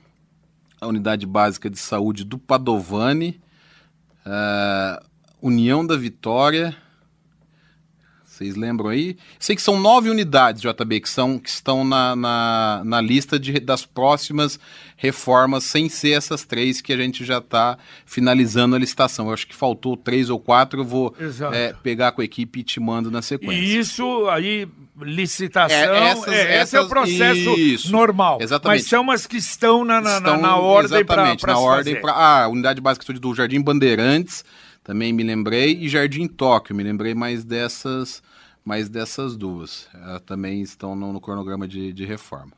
[0.79, 3.41] a unidade básica de saúde do Padovani,
[4.25, 5.05] uh,
[5.41, 6.73] União da Vitória,
[8.33, 9.15] Vocês lembram aí?
[9.37, 13.59] Sei que são nove unidades, JB, que, são, que estão na, na, na lista de,
[13.59, 14.59] das próximas
[14.97, 19.27] reformas, sem ser essas três que a gente já está finalizando a licitação.
[19.27, 21.15] Eu acho que faltou três ou quatro, eu vou
[21.51, 23.61] é, pegar com a equipe e te mando na sequência.
[23.61, 24.67] E isso aí,
[24.99, 28.39] licitação, é, essas, é, essas, esse é o processo isso, normal.
[28.41, 28.79] Exatamente.
[28.79, 32.45] Mas são as que estão na, na, estão, na ordem para na ordem para ah,
[32.45, 34.43] a unidade básica do Jardim Bandeirantes,
[34.83, 38.21] também me lembrei, e Jardim Tóquio, me lembrei mais dessas,
[38.65, 39.87] mais dessas duas.
[39.93, 42.51] Elas também estão no, no cronograma de, de reforma.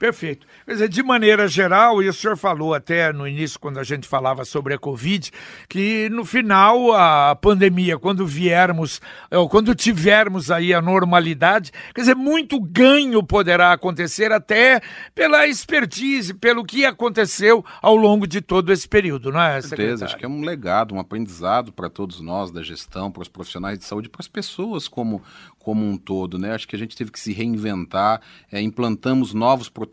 [0.00, 0.46] Perfeito.
[0.64, 4.08] Quer dizer, de maneira geral, e o senhor falou até no início, quando a gente
[4.08, 5.30] falava sobre a Covid,
[5.68, 8.98] que no final a pandemia, quando viermos,
[9.30, 14.80] ou quando tivermos aí a normalidade, quer dizer, muito ganho poderá acontecer até
[15.14, 20.06] pela expertise, pelo que aconteceu ao longo de todo esse período, não é, Com certeza,
[20.06, 23.78] acho que é um legado, um aprendizado para todos nós da gestão, para os profissionais
[23.78, 25.22] de saúde, para as pessoas como,
[25.58, 26.54] como um todo, né?
[26.54, 29.89] Acho que a gente teve que se reinventar, é, implantamos novos protocolos,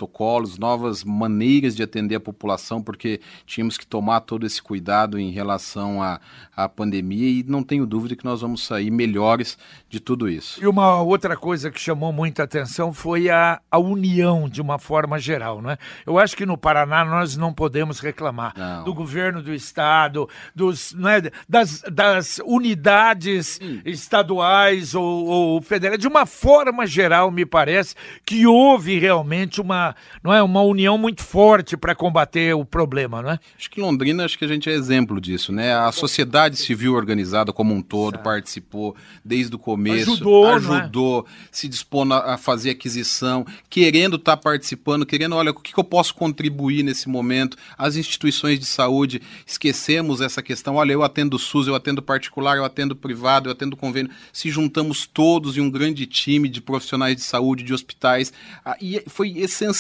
[0.60, 6.02] novas maneiras de atender a população, porque tínhamos que tomar todo esse cuidado em relação
[6.04, 6.20] à,
[6.56, 9.58] à pandemia e não tenho dúvida que nós vamos sair melhores
[9.90, 10.62] de tudo isso.
[10.62, 15.18] E uma outra coisa que chamou muita atenção foi a, a união de uma forma
[15.18, 15.78] geral, né?
[16.06, 18.84] Eu acho que no Paraná nós não podemos reclamar não.
[18.84, 23.82] do governo do estado, dos, né, das, das unidades Sim.
[23.86, 25.98] estaduais ou, ou federal.
[25.98, 29.87] De uma forma geral, me parece que houve realmente uma,
[30.24, 33.40] não é, uma união muito forte para combater o problema, não é?
[33.58, 35.76] Acho que Londrina, acho que a gente é exemplo disso, né?
[35.76, 38.24] A sociedade civil organizada como um todo certo.
[38.24, 41.48] participou desde o começo, ajudou, ajudou, é?
[41.52, 45.84] se dispôs a fazer aquisição, querendo estar tá participando, querendo, olha, o que, que eu
[45.84, 47.58] posso contribuir nesse momento?
[47.78, 52.66] As instituições de saúde, esquecemos essa questão, olha, eu atendo SUS, eu atendo particular, eu
[52.66, 57.16] atendo privado, eu atendo convênio, se juntamos todos todos e um grande time de profissionais
[57.16, 58.34] de saúde, de hospitais.
[58.82, 59.77] E foi essencial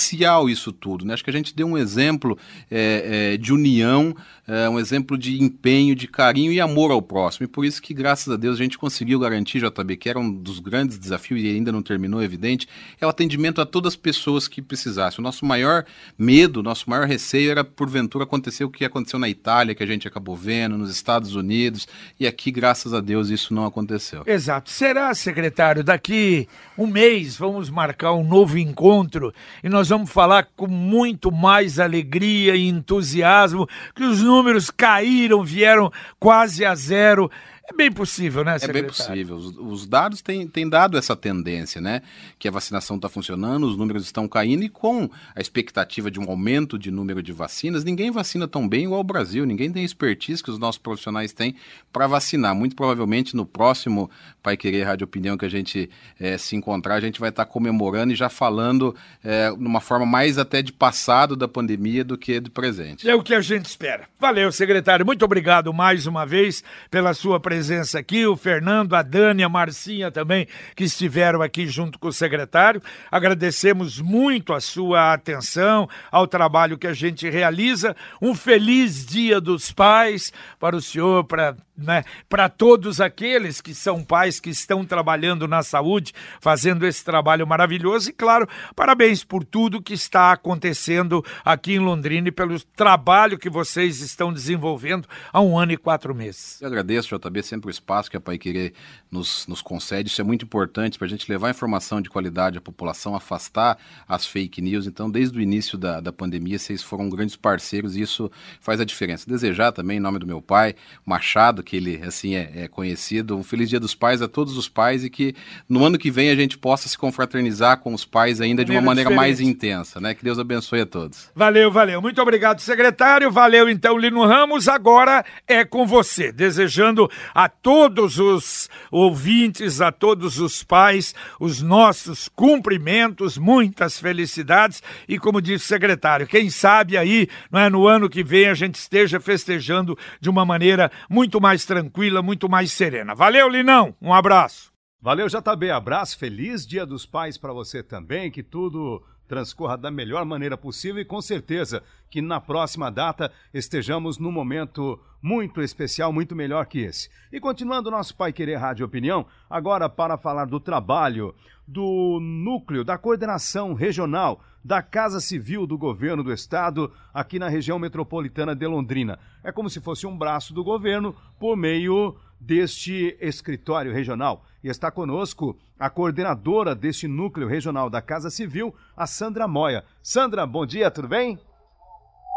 [0.49, 1.05] isso tudo.
[1.05, 1.13] Né?
[1.13, 2.37] Acho que a gente deu um exemplo
[2.69, 4.15] é, é, de união,
[4.47, 7.45] é, um exemplo de empenho, de carinho e amor ao próximo.
[7.45, 10.31] E por isso que, graças a Deus, a gente conseguiu garantir, JB, que era um
[10.31, 12.67] dos grandes desafios e ainda não terminou, evidente,
[12.99, 15.19] é o atendimento a todas as pessoas que precisassem.
[15.19, 15.85] O nosso maior
[16.17, 20.07] medo, nosso maior receio era, porventura, acontecer o que aconteceu na Itália, que a gente
[20.07, 21.87] acabou vendo, nos Estados Unidos,
[22.19, 24.23] e aqui, graças a Deus, isso não aconteceu.
[24.25, 24.69] Exato.
[24.69, 29.33] Será, secretário, daqui um mês vamos marcar um novo encontro
[29.63, 35.91] e nós vamos falar com muito mais alegria e entusiasmo que os números caíram, vieram
[36.19, 37.29] quase a zero.
[37.69, 38.79] É bem possível, né, secretário?
[38.79, 39.35] É bem possível.
[39.35, 42.01] Os, os dados têm, têm dado essa tendência, né?
[42.39, 46.29] Que a vacinação está funcionando, os números estão caindo e com a expectativa de um
[46.29, 50.41] aumento de número de vacinas, ninguém vacina tão bem igual o Brasil, ninguém tem expertise
[50.41, 51.55] que os nossos profissionais têm
[51.91, 52.55] para vacinar.
[52.55, 54.09] Muito provavelmente no próximo
[54.41, 57.51] Pai Querer Rádio Opinião que a gente é, se encontrar, a gente vai estar tá
[57.51, 62.39] comemorando e já falando é, numa forma mais até de passado da pandemia do que
[62.39, 63.09] do presente.
[63.09, 64.07] É o que a gente espera.
[64.17, 65.05] Valeu, secretário.
[65.05, 69.49] Muito obrigado mais uma vez pela sua presença presença aqui, o Fernando, a Dani, a
[69.49, 72.79] Marcinha também, que estiveram aqui junto com o secretário.
[73.09, 77.95] Agradecemos muito a sua atenção, ao trabalho que a gente realiza.
[78.21, 84.03] Um feliz Dia dos Pais para o senhor, para né, para todos aqueles que são
[84.03, 88.09] pais que estão trabalhando na saúde, fazendo esse trabalho maravilhoso.
[88.09, 93.49] E, claro, parabéns por tudo que está acontecendo aqui em Londrina e pelo trabalho que
[93.49, 96.59] vocês estão desenvolvendo há um ano e quatro meses.
[96.61, 98.73] Eu agradeço, JB, sempre o espaço que a Pai Querer
[99.11, 100.09] nos, nos concede.
[100.09, 104.25] Isso é muito importante para a gente levar informação de qualidade à população, afastar as
[104.25, 104.85] fake news.
[104.85, 108.85] Então, desde o início da, da pandemia, vocês foram grandes parceiros e isso faz a
[108.85, 109.25] diferença.
[109.27, 113.37] Desejar também, em nome do meu pai, Machado, que ele assim é, é, conhecido.
[113.37, 115.35] Um feliz Dia dos Pais a todos os pais e que
[115.67, 118.81] no ano que vem a gente possa se confraternizar com os pais ainda de uma
[118.81, 119.27] maneira diferente.
[119.27, 120.13] mais intensa, né?
[120.13, 121.29] Que Deus abençoe a todos.
[121.35, 122.01] Valeu, valeu.
[122.01, 123.31] Muito obrigado, secretário.
[123.31, 124.67] Valeu então, Lino Ramos.
[124.67, 132.27] Agora é com você, desejando a todos os ouvintes, a todos os pais, os nossos
[132.27, 138.09] cumprimentos, muitas felicidades e como disse o secretário, quem sabe aí, não é no ano
[138.09, 143.13] que vem a gente esteja festejando de uma maneira muito mais tranquila, muito mais serena.
[143.13, 143.95] Valeu, Linão.
[144.01, 144.73] Um abraço.
[144.99, 145.69] Valeu, JB.
[145.69, 146.17] Abraço.
[146.17, 148.31] Feliz Dia dos Pais para você também.
[148.31, 154.17] Que tudo transcorra da melhor maneira possível e com certeza que na próxima data estejamos
[154.17, 157.09] num momento muito especial, muito melhor que esse.
[157.31, 161.35] E continuando nosso Pai Querer Rádio Opinião, agora para falar do trabalho
[161.67, 167.77] do núcleo da coordenação regional da Casa Civil do Governo do Estado aqui na região
[167.77, 169.19] metropolitana de Londrina.
[169.43, 174.91] É como se fosse um braço do governo por meio deste escritório regional E está
[174.91, 179.85] conosco a coordenadora deste núcleo regional da Casa Civil, a Sandra Moia.
[180.03, 181.39] Sandra, bom dia, tudo bem?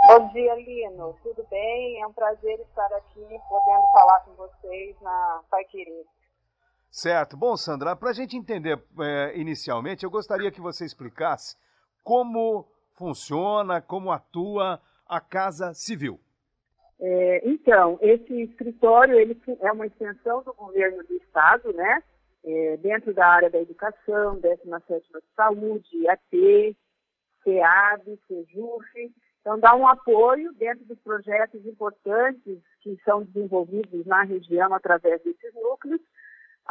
[0.06, 1.16] Bom dia, Lino.
[1.24, 2.00] Tudo bem?
[2.00, 5.64] É um prazer estar aqui podendo falar com vocês na Pai.
[6.88, 7.36] Certo.
[7.36, 11.56] Bom, Sandra, para a gente entender é, inicialmente, eu gostaria que você explicasse
[12.04, 12.64] como
[12.94, 16.20] funciona, como atua a Casa Civil.
[17.00, 22.00] É, então, esse escritório ele é uma extensão do governo do Estado, né?
[22.42, 26.76] É, dentro da área da educação, 17 de saúde, AT,
[27.44, 29.14] CEAB, CEJUF.
[29.40, 35.54] Então, dá um apoio dentro dos projetos importantes que são desenvolvidos na região através desses
[35.54, 36.00] núcleos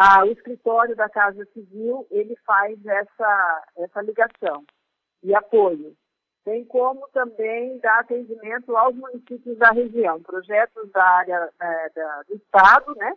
[0.02, 4.64] ah, o escritório da Casa Civil ele faz essa, essa ligação
[5.22, 5.94] e apoio.
[6.46, 12.36] Tem como também dar atendimento aos municípios da região, projetos da área é, da, do
[12.36, 13.14] Estado, né,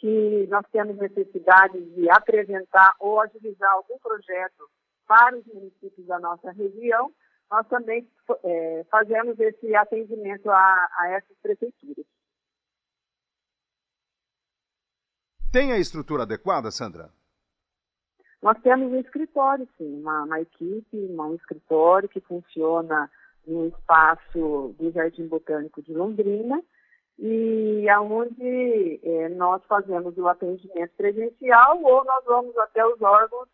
[0.00, 4.68] que nós temos necessidade de apresentar ou agilizar algum projeto
[5.06, 7.12] para os municípios da nossa região,
[7.50, 8.08] nós também
[8.44, 12.04] é, fazemos esse atendimento a, a essas prefeituras.
[15.50, 17.10] Tem a estrutura adequada, Sandra?
[18.42, 23.10] Nós temos um escritório, sim, uma, uma equipe, uma, um escritório que funciona
[23.46, 26.62] no espaço do Jardim Botânico de Londrina
[27.18, 33.48] e aonde é, nós fazemos o atendimento presencial ou nós vamos até os órgãos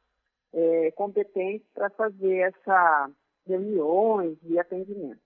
[0.53, 3.11] é, competentes para fazer essas
[3.47, 5.21] reuniões e atendimento.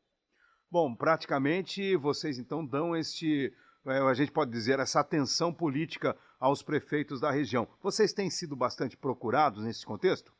[0.70, 3.52] Bom, praticamente vocês então dão este
[3.86, 7.66] é, a gente pode dizer, essa atenção política aos prefeitos da região.
[7.82, 10.32] Vocês têm sido bastante procurados nesse contexto?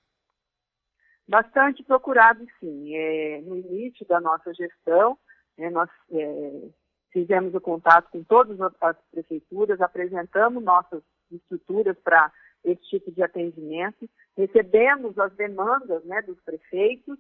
[1.27, 2.95] Bastante procurados, sim.
[2.95, 5.19] É, no início da nossa gestão,
[5.57, 6.69] é, nós é,
[7.19, 11.03] fizemos o contato com todas as prefeituras, apresentamos nossas
[11.33, 12.31] estruturas para
[12.65, 17.19] esse tipo de atendimento, recebemos as demandas né, dos prefeitos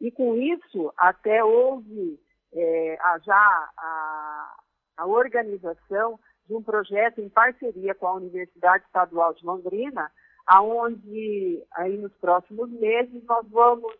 [0.00, 2.20] e, com isso, até houve
[2.52, 4.56] é, a, já a,
[4.98, 10.10] a organização de um projeto em parceria com a Universidade Estadual de Londrina,
[10.46, 13.92] aonde aí nos próximos meses nós vamos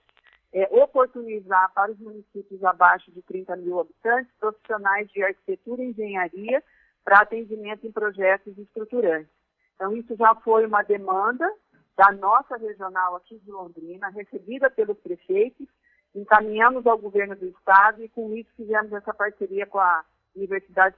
[0.53, 6.63] é, oportunizar para os municípios abaixo de 30 mil habitantes profissionais de arquitetura e engenharia
[7.05, 9.33] para atendimento em projetos estruturantes.
[9.75, 11.49] Então, isso já foi uma demanda
[11.97, 15.67] da nossa regional aqui de Londrina, recebida pelos prefeitos,
[16.15, 20.97] encaminhamos ao governo do estado e com isso fizemos essa parceria com a Universidade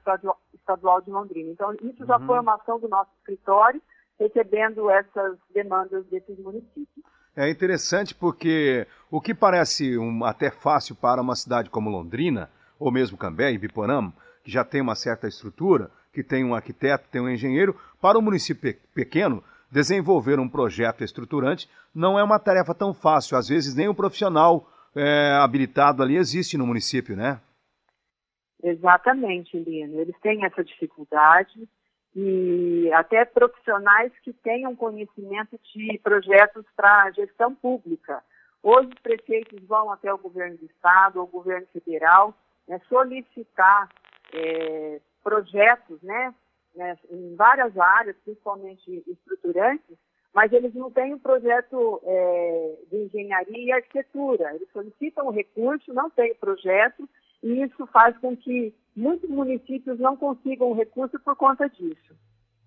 [0.55, 1.51] Estadual de Londrina.
[1.51, 2.27] Então, isso já uhum.
[2.27, 3.81] foi uma ação do nosso escritório,
[4.19, 7.05] recebendo essas demandas desses municípios.
[7.37, 12.91] É interessante porque o que parece um, até fácil para uma cidade como Londrina, ou
[12.91, 14.13] mesmo Cambé e Biporama,
[14.43, 18.23] que já tem uma certa estrutura, que tem um arquiteto, tem um engenheiro, para um
[18.23, 23.37] município pequeno, desenvolver um projeto estruturante não é uma tarefa tão fácil.
[23.37, 27.41] Às vezes nem um profissional é, habilitado ali existe no município, né?
[28.63, 30.01] Exatamente, Lino.
[30.01, 31.69] Eles têm essa dificuldade
[32.15, 38.23] e até profissionais que tenham conhecimento de projetos para gestão pública.
[38.63, 42.35] Hoje os prefeitos vão até o governo do estado ou o governo federal
[42.69, 43.89] né, solicitar
[44.35, 46.35] é, projetos né,
[46.75, 49.97] né, em várias áreas, principalmente estruturantes,
[50.33, 54.55] mas eles não têm um projeto é, de engenharia e arquitetura.
[54.55, 57.09] Eles solicitam o recurso, não têm projeto
[57.43, 62.15] e isso faz com que muitos municípios não consigam recurso por conta disso.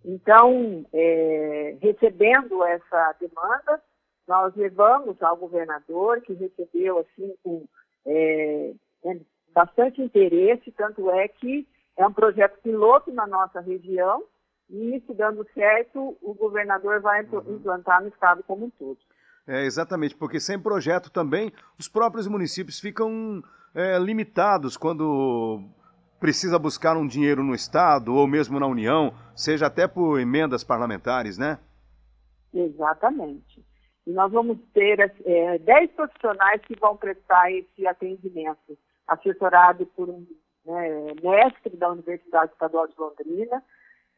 [0.03, 3.81] Então, é, recebendo essa demanda,
[4.27, 7.65] nós levamos ao governador, que recebeu assim com
[8.05, 8.73] é,
[9.05, 9.19] é,
[9.53, 14.23] bastante interesse, tanto é que é um projeto piloto na nossa região,
[14.69, 17.55] e isso dando certo, o governador vai uhum.
[17.55, 18.97] implantar no estado como um todo.
[19.45, 23.43] É, exatamente, porque sem projeto também os próprios municípios ficam
[23.73, 25.61] é, limitados quando
[26.19, 31.37] precisa buscar um dinheiro no Estado ou mesmo na União, seja até por emendas parlamentares,
[31.37, 31.59] né?
[32.53, 33.65] Exatamente.
[34.05, 40.25] E nós vamos ter é, 10 profissionais que vão prestar esse atendimento, assessorado por um
[40.65, 43.63] né, mestre da Universidade Estadual de Londrina.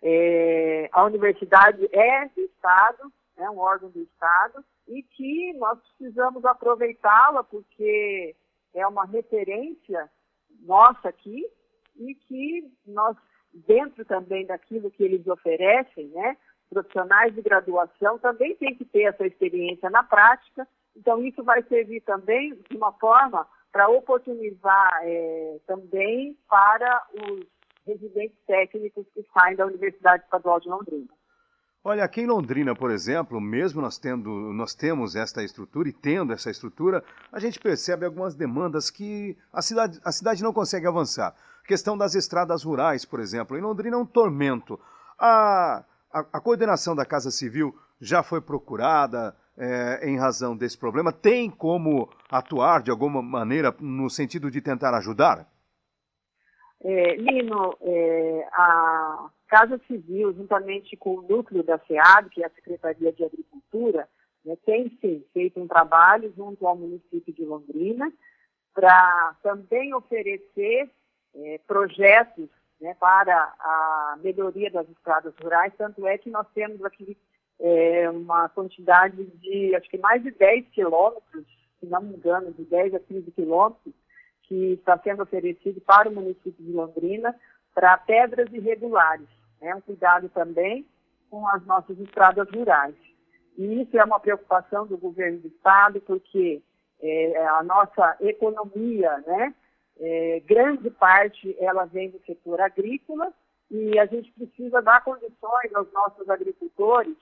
[0.03, 6.45] É, a universidade é do Estado, é um órgão do Estado, e que nós precisamos
[6.45, 8.36] aproveitá-la porque
[8.76, 10.09] é uma referência
[10.61, 11.45] nossa aqui
[11.95, 13.15] e que nós,
[13.53, 16.38] dentro também daquilo que eles oferecem, né,
[16.69, 20.67] profissionais de graduação também têm que ter essa experiência na prática.
[20.95, 27.45] Então, isso vai servir também de uma forma para oportunizar é, também para os
[27.86, 31.09] residentes técnicos que saem da Universidade Estadual de Londrina.
[31.88, 36.34] Olha, aqui em Londrina, por exemplo, mesmo nós, tendo, nós temos esta estrutura e tendo
[36.34, 41.36] essa estrutura, a gente percebe algumas demandas que a cidade, a cidade não consegue avançar.
[41.68, 43.56] Questão das estradas rurais, por exemplo.
[43.56, 44.80] Em Londrina é um tormento.
[45.20, 51.12] A, a, a coordenação da Casa Civil já foi procurada é, em razão desse problema?
[51.12, 55.48] Tem como atuar de alguma maneira no sentido de tentar ajudar?
[56.84, 62.49] É, Lino, é, a Casa Civil, juntamente com o núcleo da SEAD, que é a
[62.49, 64.06] Secretaria de Agricultura,
[64.43, 68.12] né, tem sim feito um trabalho junto ao município de Londrina
[68.74, 70.91] para também oferecer
[71.34, 72.49] é, projetos
[72.82, 77.18] né, para a melhoria das estradas rurais, tanto é que nós temos aqui
[77.58, 81.45] é, uma quantidade de, acho que mais de 10 quilômetros,
[81.80, 83.93] se não me engano, de 10 a 15 quilômetros,
[84.43, 87.34] que está sendo oferecido para o município de Londrina
[87.74, 89.30] para pedras irregulares.
[89.66, 89.74] Né?
[89.74, 90.86] um cuidado também
[91.28, 92.93] com as nossas estradas rurais.
[93.57, 96.61] E isso é uma preocupação do governo do estado, porque
[97.01, 99.55] é, a nossa economia, né,
[99.99, 103.34] é, grande parte ela vem do setor agrícola
[103.72, 107.16] e a gente precisa dar condições aos nossos agricultores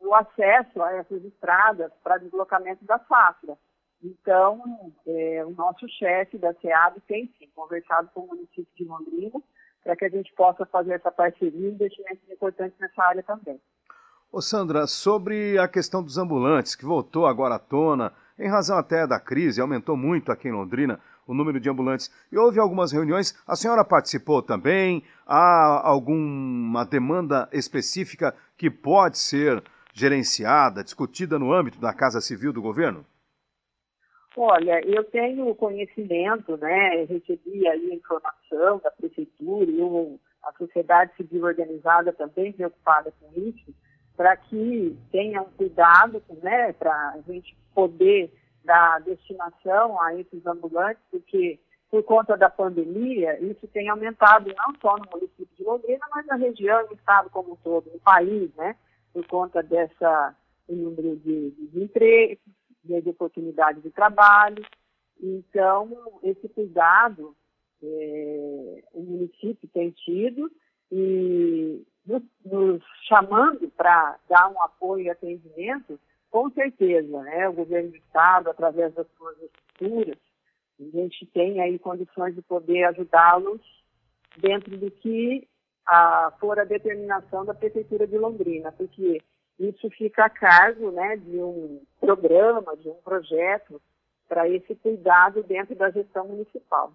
[0.00, 3.56] o acesso a essas estradas para deslocamento da safra.
[4.02, 9.40] Então, é, o nosso chefe da SEAB tem sim conversado com o município de Londrina
[9.84, 13.60] para que a gente possa fazer essa parceria e investimentos importantes nessa área também.
[14.32, 19.06] Ô Sandra, sobre a questão dos ambulantes, que voltou agora à tona, em razão até
[19.06, 22.10] da crise, aumentou muito aqui em Londrina o número de ambulantes.
[22.32, 25.04] E houve algumas reuniões, a senhora participou também?
[25.26, 29.62] Há alguma demanda específica que pode ser
[29.92, 33.06] gerenciada, discutida no âmbito da Casa Civil do governo?
[34.36, 39.80] Olha, eu tenho conhecimento, né, recebi aí informação da prefeitura e
[40.42, 43.72] a sociedade civil organizada também preocupada com isso,
[44.16, 48.32] para que tenha cuidado, né, para a gente poder
[48.64, 54.96] dar destinação a esses ambulantes, porque por conta da pandemia, isso tem aumentado não só
[54.96, 58.74] no município de Londrina, mas na região, no estado como um todo, no país, né,
[59.12, 60.34] por conta dessa
[60.68, 62.53] número de desempregos,
[62.84, 64.64] de oportunidade de trabalho.
[65.20, 67.34] Então, esse cuidado
[67.82, 70.50] é, o município tem tido
[70.90, 75.98] e nos, nos chamando para dar um apoio e atendimento,
[76.30, 77.48] com certeza, né?
[77.48, 80.18] O governo do Estado, através das suas estruturas,
[80.80, 83.60] a gente tem aí condições de poder ajudá-los
[84.36, 85.46] dentro do que
[85.86, 89.22] a, for a determinação da Prefeitura de Londrina, porque
[89.58, 93.80] isso fica a cargo né, de um programa, de um projeto
[94.28, 96.92] para esse cuidado dentro da gestão municipal.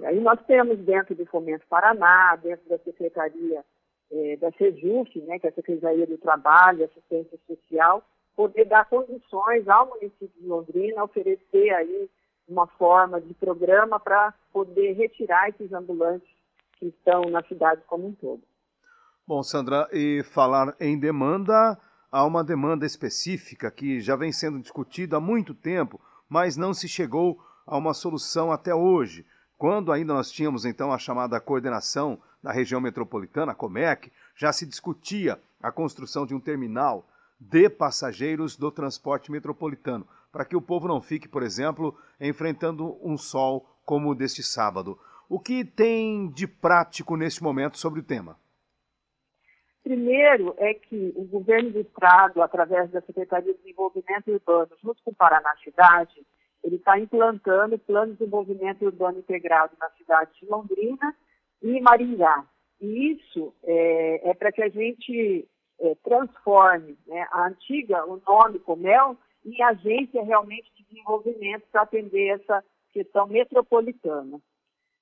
[0.00, 3.64] E aí nós temos dentro do Fomento Paraná, dentro da Secretaria
[4.10, 8.02] eh, da SEJUF, né, que é a Secretaria do Trabalho Assistência Social,
[8.36, 12.08] poder dar condições ao município de Londrina, oferecer aí
[12.48, 16.28] uma forma de programa para poder retirar esses ambulantes
[16.78, 18.42] que estão na cidade como um todo.
[19.28, 21.78] Bom, Sandra, e falar em demanda,
[22.10, 26.88] há uma demanda específica que já vem sendo discutida há muito tempo, mas não se
[26.88, 29.26] chegou a uma solução até hoje.
[29.58, 34.64] Quando ainda nós tínhamos então a chamada coordenação da região metropolitana, a COMEC, já se
[34.64, 37.06] discutia a construção de um terminal
[37.38, 43.18] de passageiros do transporte metropolitano, para que o povo não fique, por exemplo, enfrentando um
[43.18, 44.98] sol como o deste sábado.
[45.28, 48.38] O que tem de prático neste momento sobre o tema?
[49.88, 55.12] Primeiro é que o governo do Estado, através da Secretaria de Desenvolvimento Urbano, junto com
[55.12, 56.26] o Paraná Cidade,
[56.62, 61.16] ele está implantando o Plano de Desenvolvimento Urbano Integrado na cidade de Londrina
[61.62, 62.44] e Maringá.
[62.78, 65.48] E isso é, é para que a gente
[65.80, 72.38] é, transforme né, a antiga, o nome Comel, em agência realmente de desenvolvimento para atender
[72.38, 72.62] essa
[72.92, 74.38] questão metropolitana.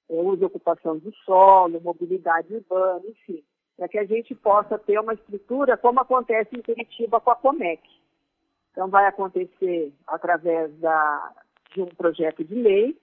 [0.08, 3.42] É, uso ocupação do solo, mobilidade urbana, enfim
[3.76, 7.82] para que a gente possa ter uma estrutura como acontece em Curitiba com a Comec.
[8.72, 11.32] Então, vai acontecer através da,
[11.74, 12.96] de um projeto de lei,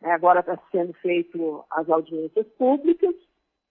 [0.00, 3.14] né, agora está sendo feito as audiências públicas,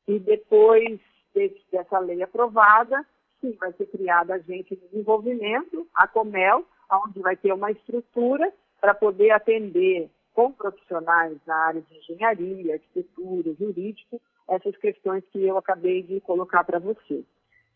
[0.07, 0.99] e depois
[1.33, 3.05] desse, dessa lei aprovada,
[3.39, 8.51] sim, vai ser criada a agência de desenvolvimento, a Comel, onde vai ter uma estrutura
[8.79, 15.57] para poder atender com profissionais na área de engenharia, arquitetura, jurídico, essas questões que eu
[15.57, 17.23] acabei de colocar para você.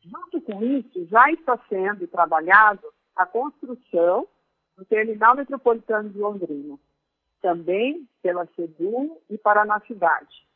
[0.02, 4.28] Junto com isso, já está sendo trabalhado a construção
[4.78, 6.78] do Terminal Metropolitano de Londrina,
[7.42, 10.48] também pela SEDUM e Paraná Cidade.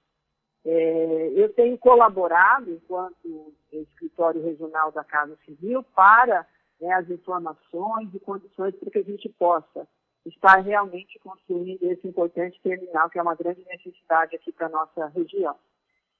[0.63, 6.45] é, eu tenho colaborado, enquanto escritório regional da Casa Civil, para
[6.79, 9.87] né, as informações e condições para que a gente possa
[10.25, 15.07] estar realmente construindo esse importante terminal, que é uma grande necessidade aqui para a nossa
[15.07, 15.55] região.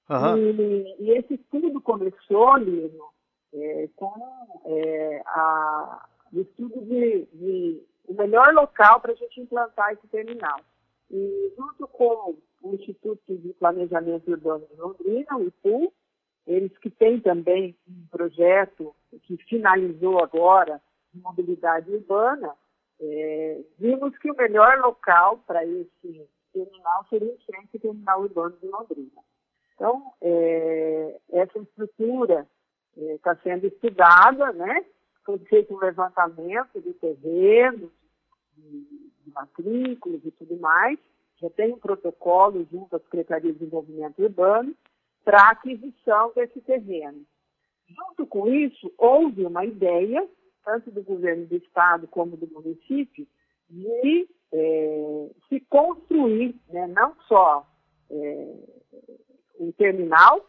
[0.10, 0.38] Uhum.
[0.38, 3.10] E, e, esse estudo começou, Lino,
[3.54, 4.14] é, com
[4.66, 10.60] é, a, o estudo de, de o melhor local para a gente implantar esse terminal.
[11.10, 15.94] E junto com o Instituto de Planejamento Urbano de Londrina, o IPU,
[16.48, 20.82] eles que têm também um projeto que finalizou agora
[21.14, 22.54] de mobilidade urbana,
[23.00, 28.58] é, vimos que o melhor local para esse terminal seria em frente ao terminal urbano
[28.62, 29.22] de Londrina.
[29.82, 32.48] Então, é, essa estrutura
[32.96, 34.86] está é, sendo estudada, né?
[35.26, 37.92] Foi feito um levantamento de terreno,
[38.56, 38.80] de,
[39.26, 41.00] de matrículas e tudo mais.
[41.42, 44.76] Já tem um protocolo junto à Secretaria de Desenvolvimento Urbano
[45.26, 47.26] para aquisição desse terreno.
[47.88, 50.30] Junto com isso, houve uma ideia,
[50.64, 53.26] tanto do governo do estado como do município,
[53.68, 57.66] de é, se construir, né, não só
[58.12, 58.56] é,
[59.62, 60.46] um terminal,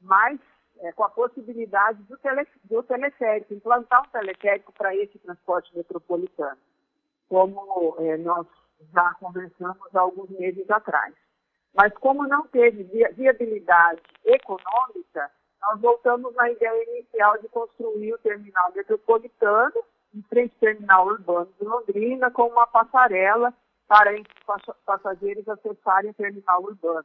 [0.00, 0.38] mas
[0.80, 6.58] é, com a possibilidade do, tele, do teleférico, implantar um teleférico para esse transporte metropolitano,
[7.28, 8.46] como é, nós
[8.92, 11.14] já conversamos há alguns meses atrás.
[11.74, 18.72] Mas como não teve viabilidade econômica, nós voltamos na ideia inicial de construir o terminal
[18.74, 19.74] metropolitano,
[20.14, 23.52] em frente ao terminal urbano de Londrina, com uma passarela
[23.86, 24.26] para os
[24.84, 27.04] passageiros acessarem o terminal urbano.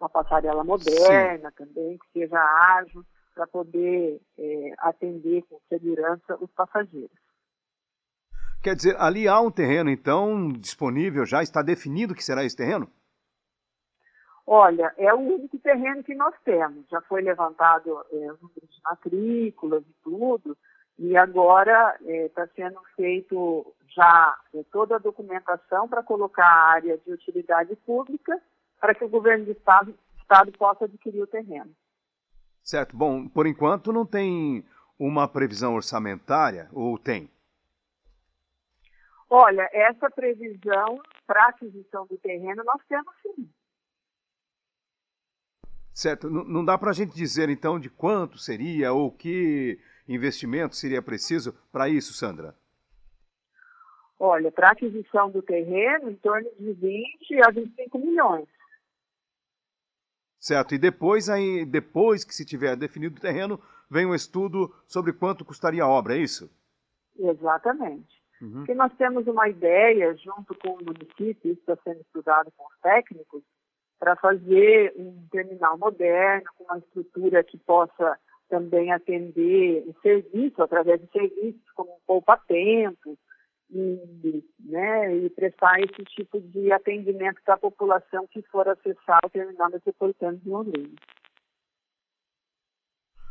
[0.00, 1.56] Uma passarela moderna Sim.
[1.56, 2.38] também, que seja
[2.78, 7.10] ágil, para poder é, atender com segurança os passageiros.
[8.62, 12.90] Quer dizer, ali há um terreno, então, disponível, já está definido que será esse terreno?
[14.46, 16.86] Olha, é o único terreno que nós temos.
[16.88, 20.56] Já foi levantado é, o número de matrículas e tudo,
[20.98, 26.96] e agora está é, sendo feito já é, toda a documentação para colocar a área
[26.98, 28.40] de utilidade pública
[28.86, 31.74] para que o governo do estado, estado possa adquirir o terreno.
[32.62, 32.96] Certo.
[32.96, 34.64] Bom, por enquanto não tem
[34.96, 37.28] uma previsão orçamentária, ou tem?
[39.28, 43.50] Olha, essa previsão para aquisição do terreno nós temos sim.
[45.92, 46.28] Certo.
[46.28, 51.02] N não dá para a gente dizer, então, de quanto seria ou que investimento seria
[51.02, 52.54] preciso para isso, Sandra?
[54.16, 58.55] Olha, para aquisição do terreno, em torno de 20 a 25 milhões.
[60.46, 60.76] Certo.
[60.76, 65.44] E depois, aí, depois que se tiver definido o terreno, vem um estudo sobre quanto
[65.44, 66.48] custaria a obra, é isso?
[67.18, 68.22] Exatamente.
[68.40, 68.58] Uhum.
[68.58, 72.78] Porque nós temos uma ideia, junto com o município, isso está sendo estudado com os
[72.80, 73.42] técnicos,
[73.98, 78.16] para fazer um terminal moderno, com uma estrutura que possa
[78.48, 83.18] também atender o serviço, através de serviços como poupa-tempo,
[83.70, 89.30] e, né, e prestar esse tipo de atendimento para a população que for acessar o
[89.30, 90.94] terminal metropolitano de Londrina.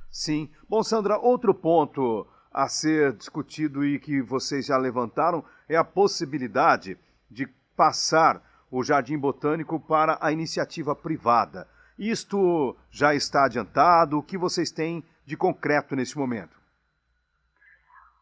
[0.10, 0.50] Sim.
[0.70, 6.98] Bom, Sandra, outro ponto a ser discutido e que vocês já levantaram é a possibilidade
[7.30, 11.68] de passar o Jardim Botânico para a iniciativa privada.
[11.98, 14.18] Isto já está adiantado?
[14.18, 16.65] O que vocês têm de concreto neste momento?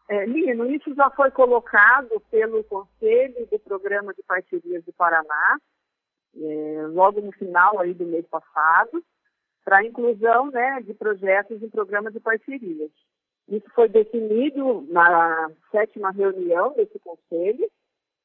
[0.08, 5.58] É, Lino, isso já foi colocado pelo Conselho do Programa de Parcerias do Paraná,
[6.36, 9.02] é, logo no final aí do mês passado,
[9.64, 12.90] para a inclusão né, de projetos em programa de parcerias.
[13.48, 17.70] Isso foi definido na sétima reunião desse conselho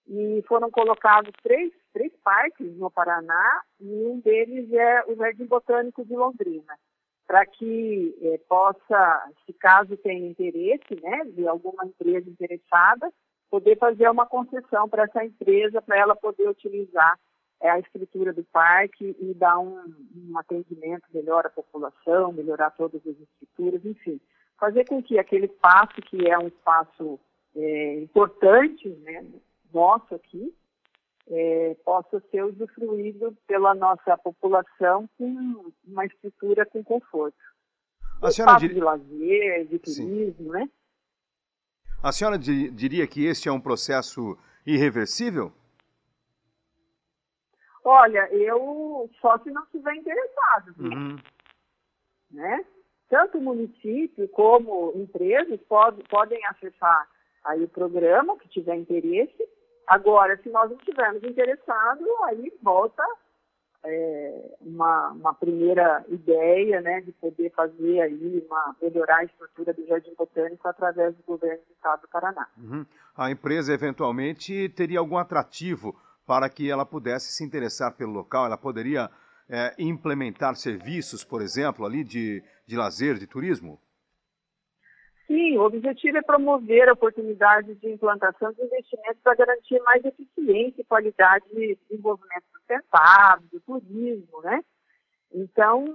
[0.07, 6.03] e foram colocados três, três parques no Paraná e um deles é o Jardim Botânico
[6.03, 6.77] de Londrina,
[7.29, 13.07] para que é, possa, se caso tenha interesse, né, de alguma empresa interessada,
[13.51, 17.19] poder fazer uma concessão para essa empresa, para ela poder utilizar
[17.61, 19.77] é, a estrutura do parque e dar um,
[20.15, 24.19] um atendimento melhor à população, melhorar todas as estruturas, enfim,
[24.59, 27.19] fazer com que aquele espaço, que é um espaço
[27.55, 29.23] é, importante, né,
[29.71, 30.51] nosso aqui
[31.29, 37.37] é, possa ser usufruído pela nossa população com uma estrutura com conforto.
[38.21, 38.73] A senhora dir...
[38.73, 40.49] de lazer, de turismo, Sim.
[40.49, 40.69] né?
[42.01, 45.51] A senhora diria que este é um processo irreversível?
[47.83, 51.17] Olha, eu só se não estiver interessado, uhum.
[52.31, 52.65] né?
[53.09, 57.09] Tanto o município como empresas pode, podem acessar
[57.43, 59.49] aí o programa, que tiver interesse,
[59.89, 63.03] Agora, se nós não estivermos interessados, aí volta
[63.83, 69.87] é, uma, uma, primeira ideia né, de poder fazer aí, uma, melhorar a estrutura do
[69.87, 72.47] Jardim Botânico através do governo do Estado do Paraná.
[72.57, 72.85] Uhum.
[73.17, 78.45] A empresa eventualmente teria algum atrativo para que ela pudesse se interessar pelo local?
[78.45, 79.09] Ela poderia
[79.49, 83.81] é, implementar serviços, por exemplo, ali de, de lazer, de turismo?
[85.29, 90.81] Sim, o objetivo é promover a oportunidade de implantação de investimentos para garantir mais eficiência
[90.81, 94.59] e qualidade de desenvolvimento sustentável, do turismo, né?
[95.31, 95.85] Então,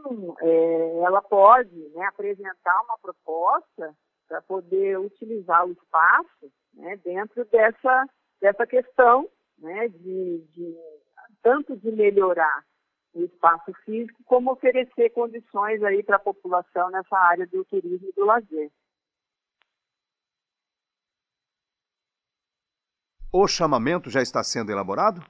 [0.41, 3.93] é, ela pode né, apresentar uma proposta
[4.29, 8.07] para poder utilizar o espaço né, dentro dessa,
[8.41, 9.29] dessa questão
[9.59, 10.77] né, de, de
[11.43, 12.63] tanto de melhorar
[13.13, 18.13] o espaço físico, como oferecer condições aí para a população nessa área do turismo e
[18.13, 18.71] do lazer.
[23.37, 25.21] O chamamento já está sendo elaborado?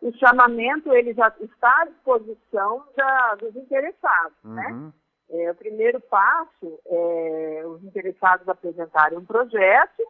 [0.00, 4.66] O chamamento ele já está à disposição da, dos interessados, né?
[4.72, 4.86] uhum.
[4.86, 4.92] né?
[5.30, 10.02] É, o primeiro passo é os interessados apresentarem um projeto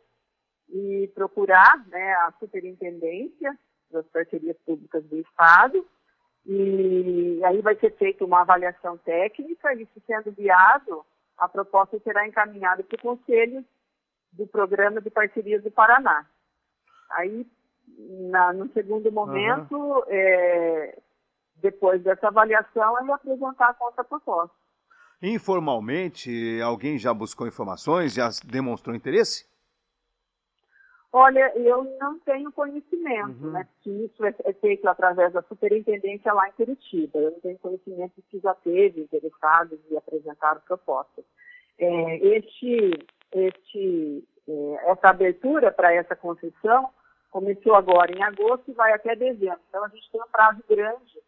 [0.70, 3.54] e procurar né, a superintendência
[3.90, 5.86] das parcerias públicas do Estado
[6.46, 11.04] e aí vai ser feita uma avaliação técnica e, se sendo viado,
[11.36, 13.62] a proposta será encaminhada para o Conselho
[14.32, 16.26] do Programa de Parcerias do Paraná.
[17.10, 17.46] Aí,
[18.30, 20.02] na, no segundo momento, uhum.
[20.08, 20.98] é,
[21.56, 24.54] depois dessa avaliação, ele apresentar a conta-proposta.
[25.22, 29.46] Informalmente, alguém já buscou informações, já demonstrou interesse?
[31.14, 33.52] Olha, eu não tenho conhecimento, uhum.
[33.52, 33.68] né?
[33.82, 37.18] Que isso é, é, feito através da superintendência lá em Curitiba.
[37.18, 41.24] Eu não tenho conhecimento de que já teve interessados e apresentaram propostas.
[41.78, 42.98] É, este
[43.32, 46.88] este, é, essa abertura para essa concessão
[47.30, 49.60] começou agora em agosto e vai até dezembro.
[49.68, 51.20] Então, a gente tem um prazo grande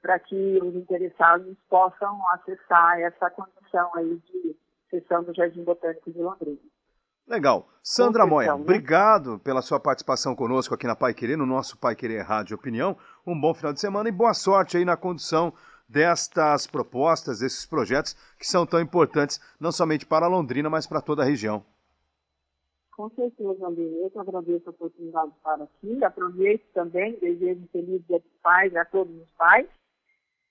[0.00, 4.56] para que os interessados possam acessar essa condição aí de
[4.88, 6.58] sessão do Jardim Botânico de Londrina.
[7.26, 7.68] Legal.
[7.82, 8.54] Sandra Moia, né?
[8.54, 12.96] obrigado pela sua participação conosco aqui na Pai Querer, no nosso Pai Querer Rádio Opinião.
[13.26, 15.52] Um bom final de semana e boa sorte aí na condução
[15.88, 21.22] destas propostas, desses projetos que são tão importantes, não somente para Londrina, mas para toda
[21.22, 21.64] a região.
[22.98, 23.84] Com certeza, André.
[23.84, 26.04] Eu que agradeço a oportunidade de estar aqui.
[26.04, 29.68] Aproveito também, desejo um feliz dia dos pais a todos os pais,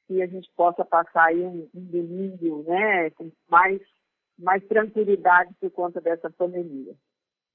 [0.07, 3.81] que a gente possa passar aí um, um domingo né, com mais,
[4.39, 6.95] mais tranquilidade por conta dessa pandemia.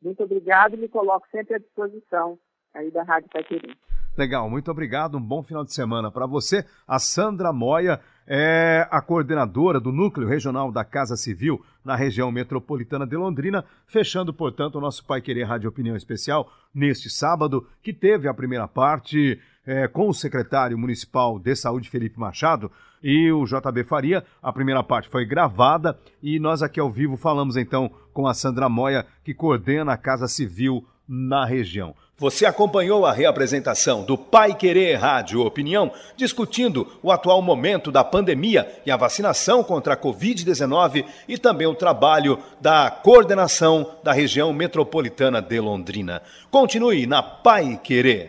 [0.03, 2.39] Muito obrigado e me coloco sempre à disposição
[2.75, 3.75] aí da Rádio Caqueri.
[4.17, 5.17] Legal, muito obrigado.
[5.17, 6.67] Um bom final de semana para você.
[6.87, 13.07] A Sandra Moia é a coordenadora do Núcleo Regional da Casa Civil na região metropolitana
[13.07, 18.29] de Londrina, fechando, portanto, o nosso Pai Querer Rádio Opinião Especial neste sábado, que teve
[18.29, 22.71] a primeira parte é, com o secretário municipal de saúde, Felipe Machado,
[23.03, 24.25] e o JB Faria.
[24.43, 28.69] A primeira parte foi gravada e nós aqui ao vivo falamos então com a Sandra
[28.69, 31.95] Moia, que coordena a Casa Civil na região.
[32.23, 38.81] Você acompanhou a reapresentação do Pai Querer Rádio Opinião, discutindo o atual momento da pandemia
[38.87, 45.43] e a vacinação contra a Covid-19 e também o trabalho da coordenação da região metropolitana
[45.43, 46.23] de Londrina.
[46.49, 48.29] Continue na Pai Querer.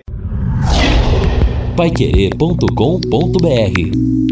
[1.77, 4.22] Paiquerê.com.br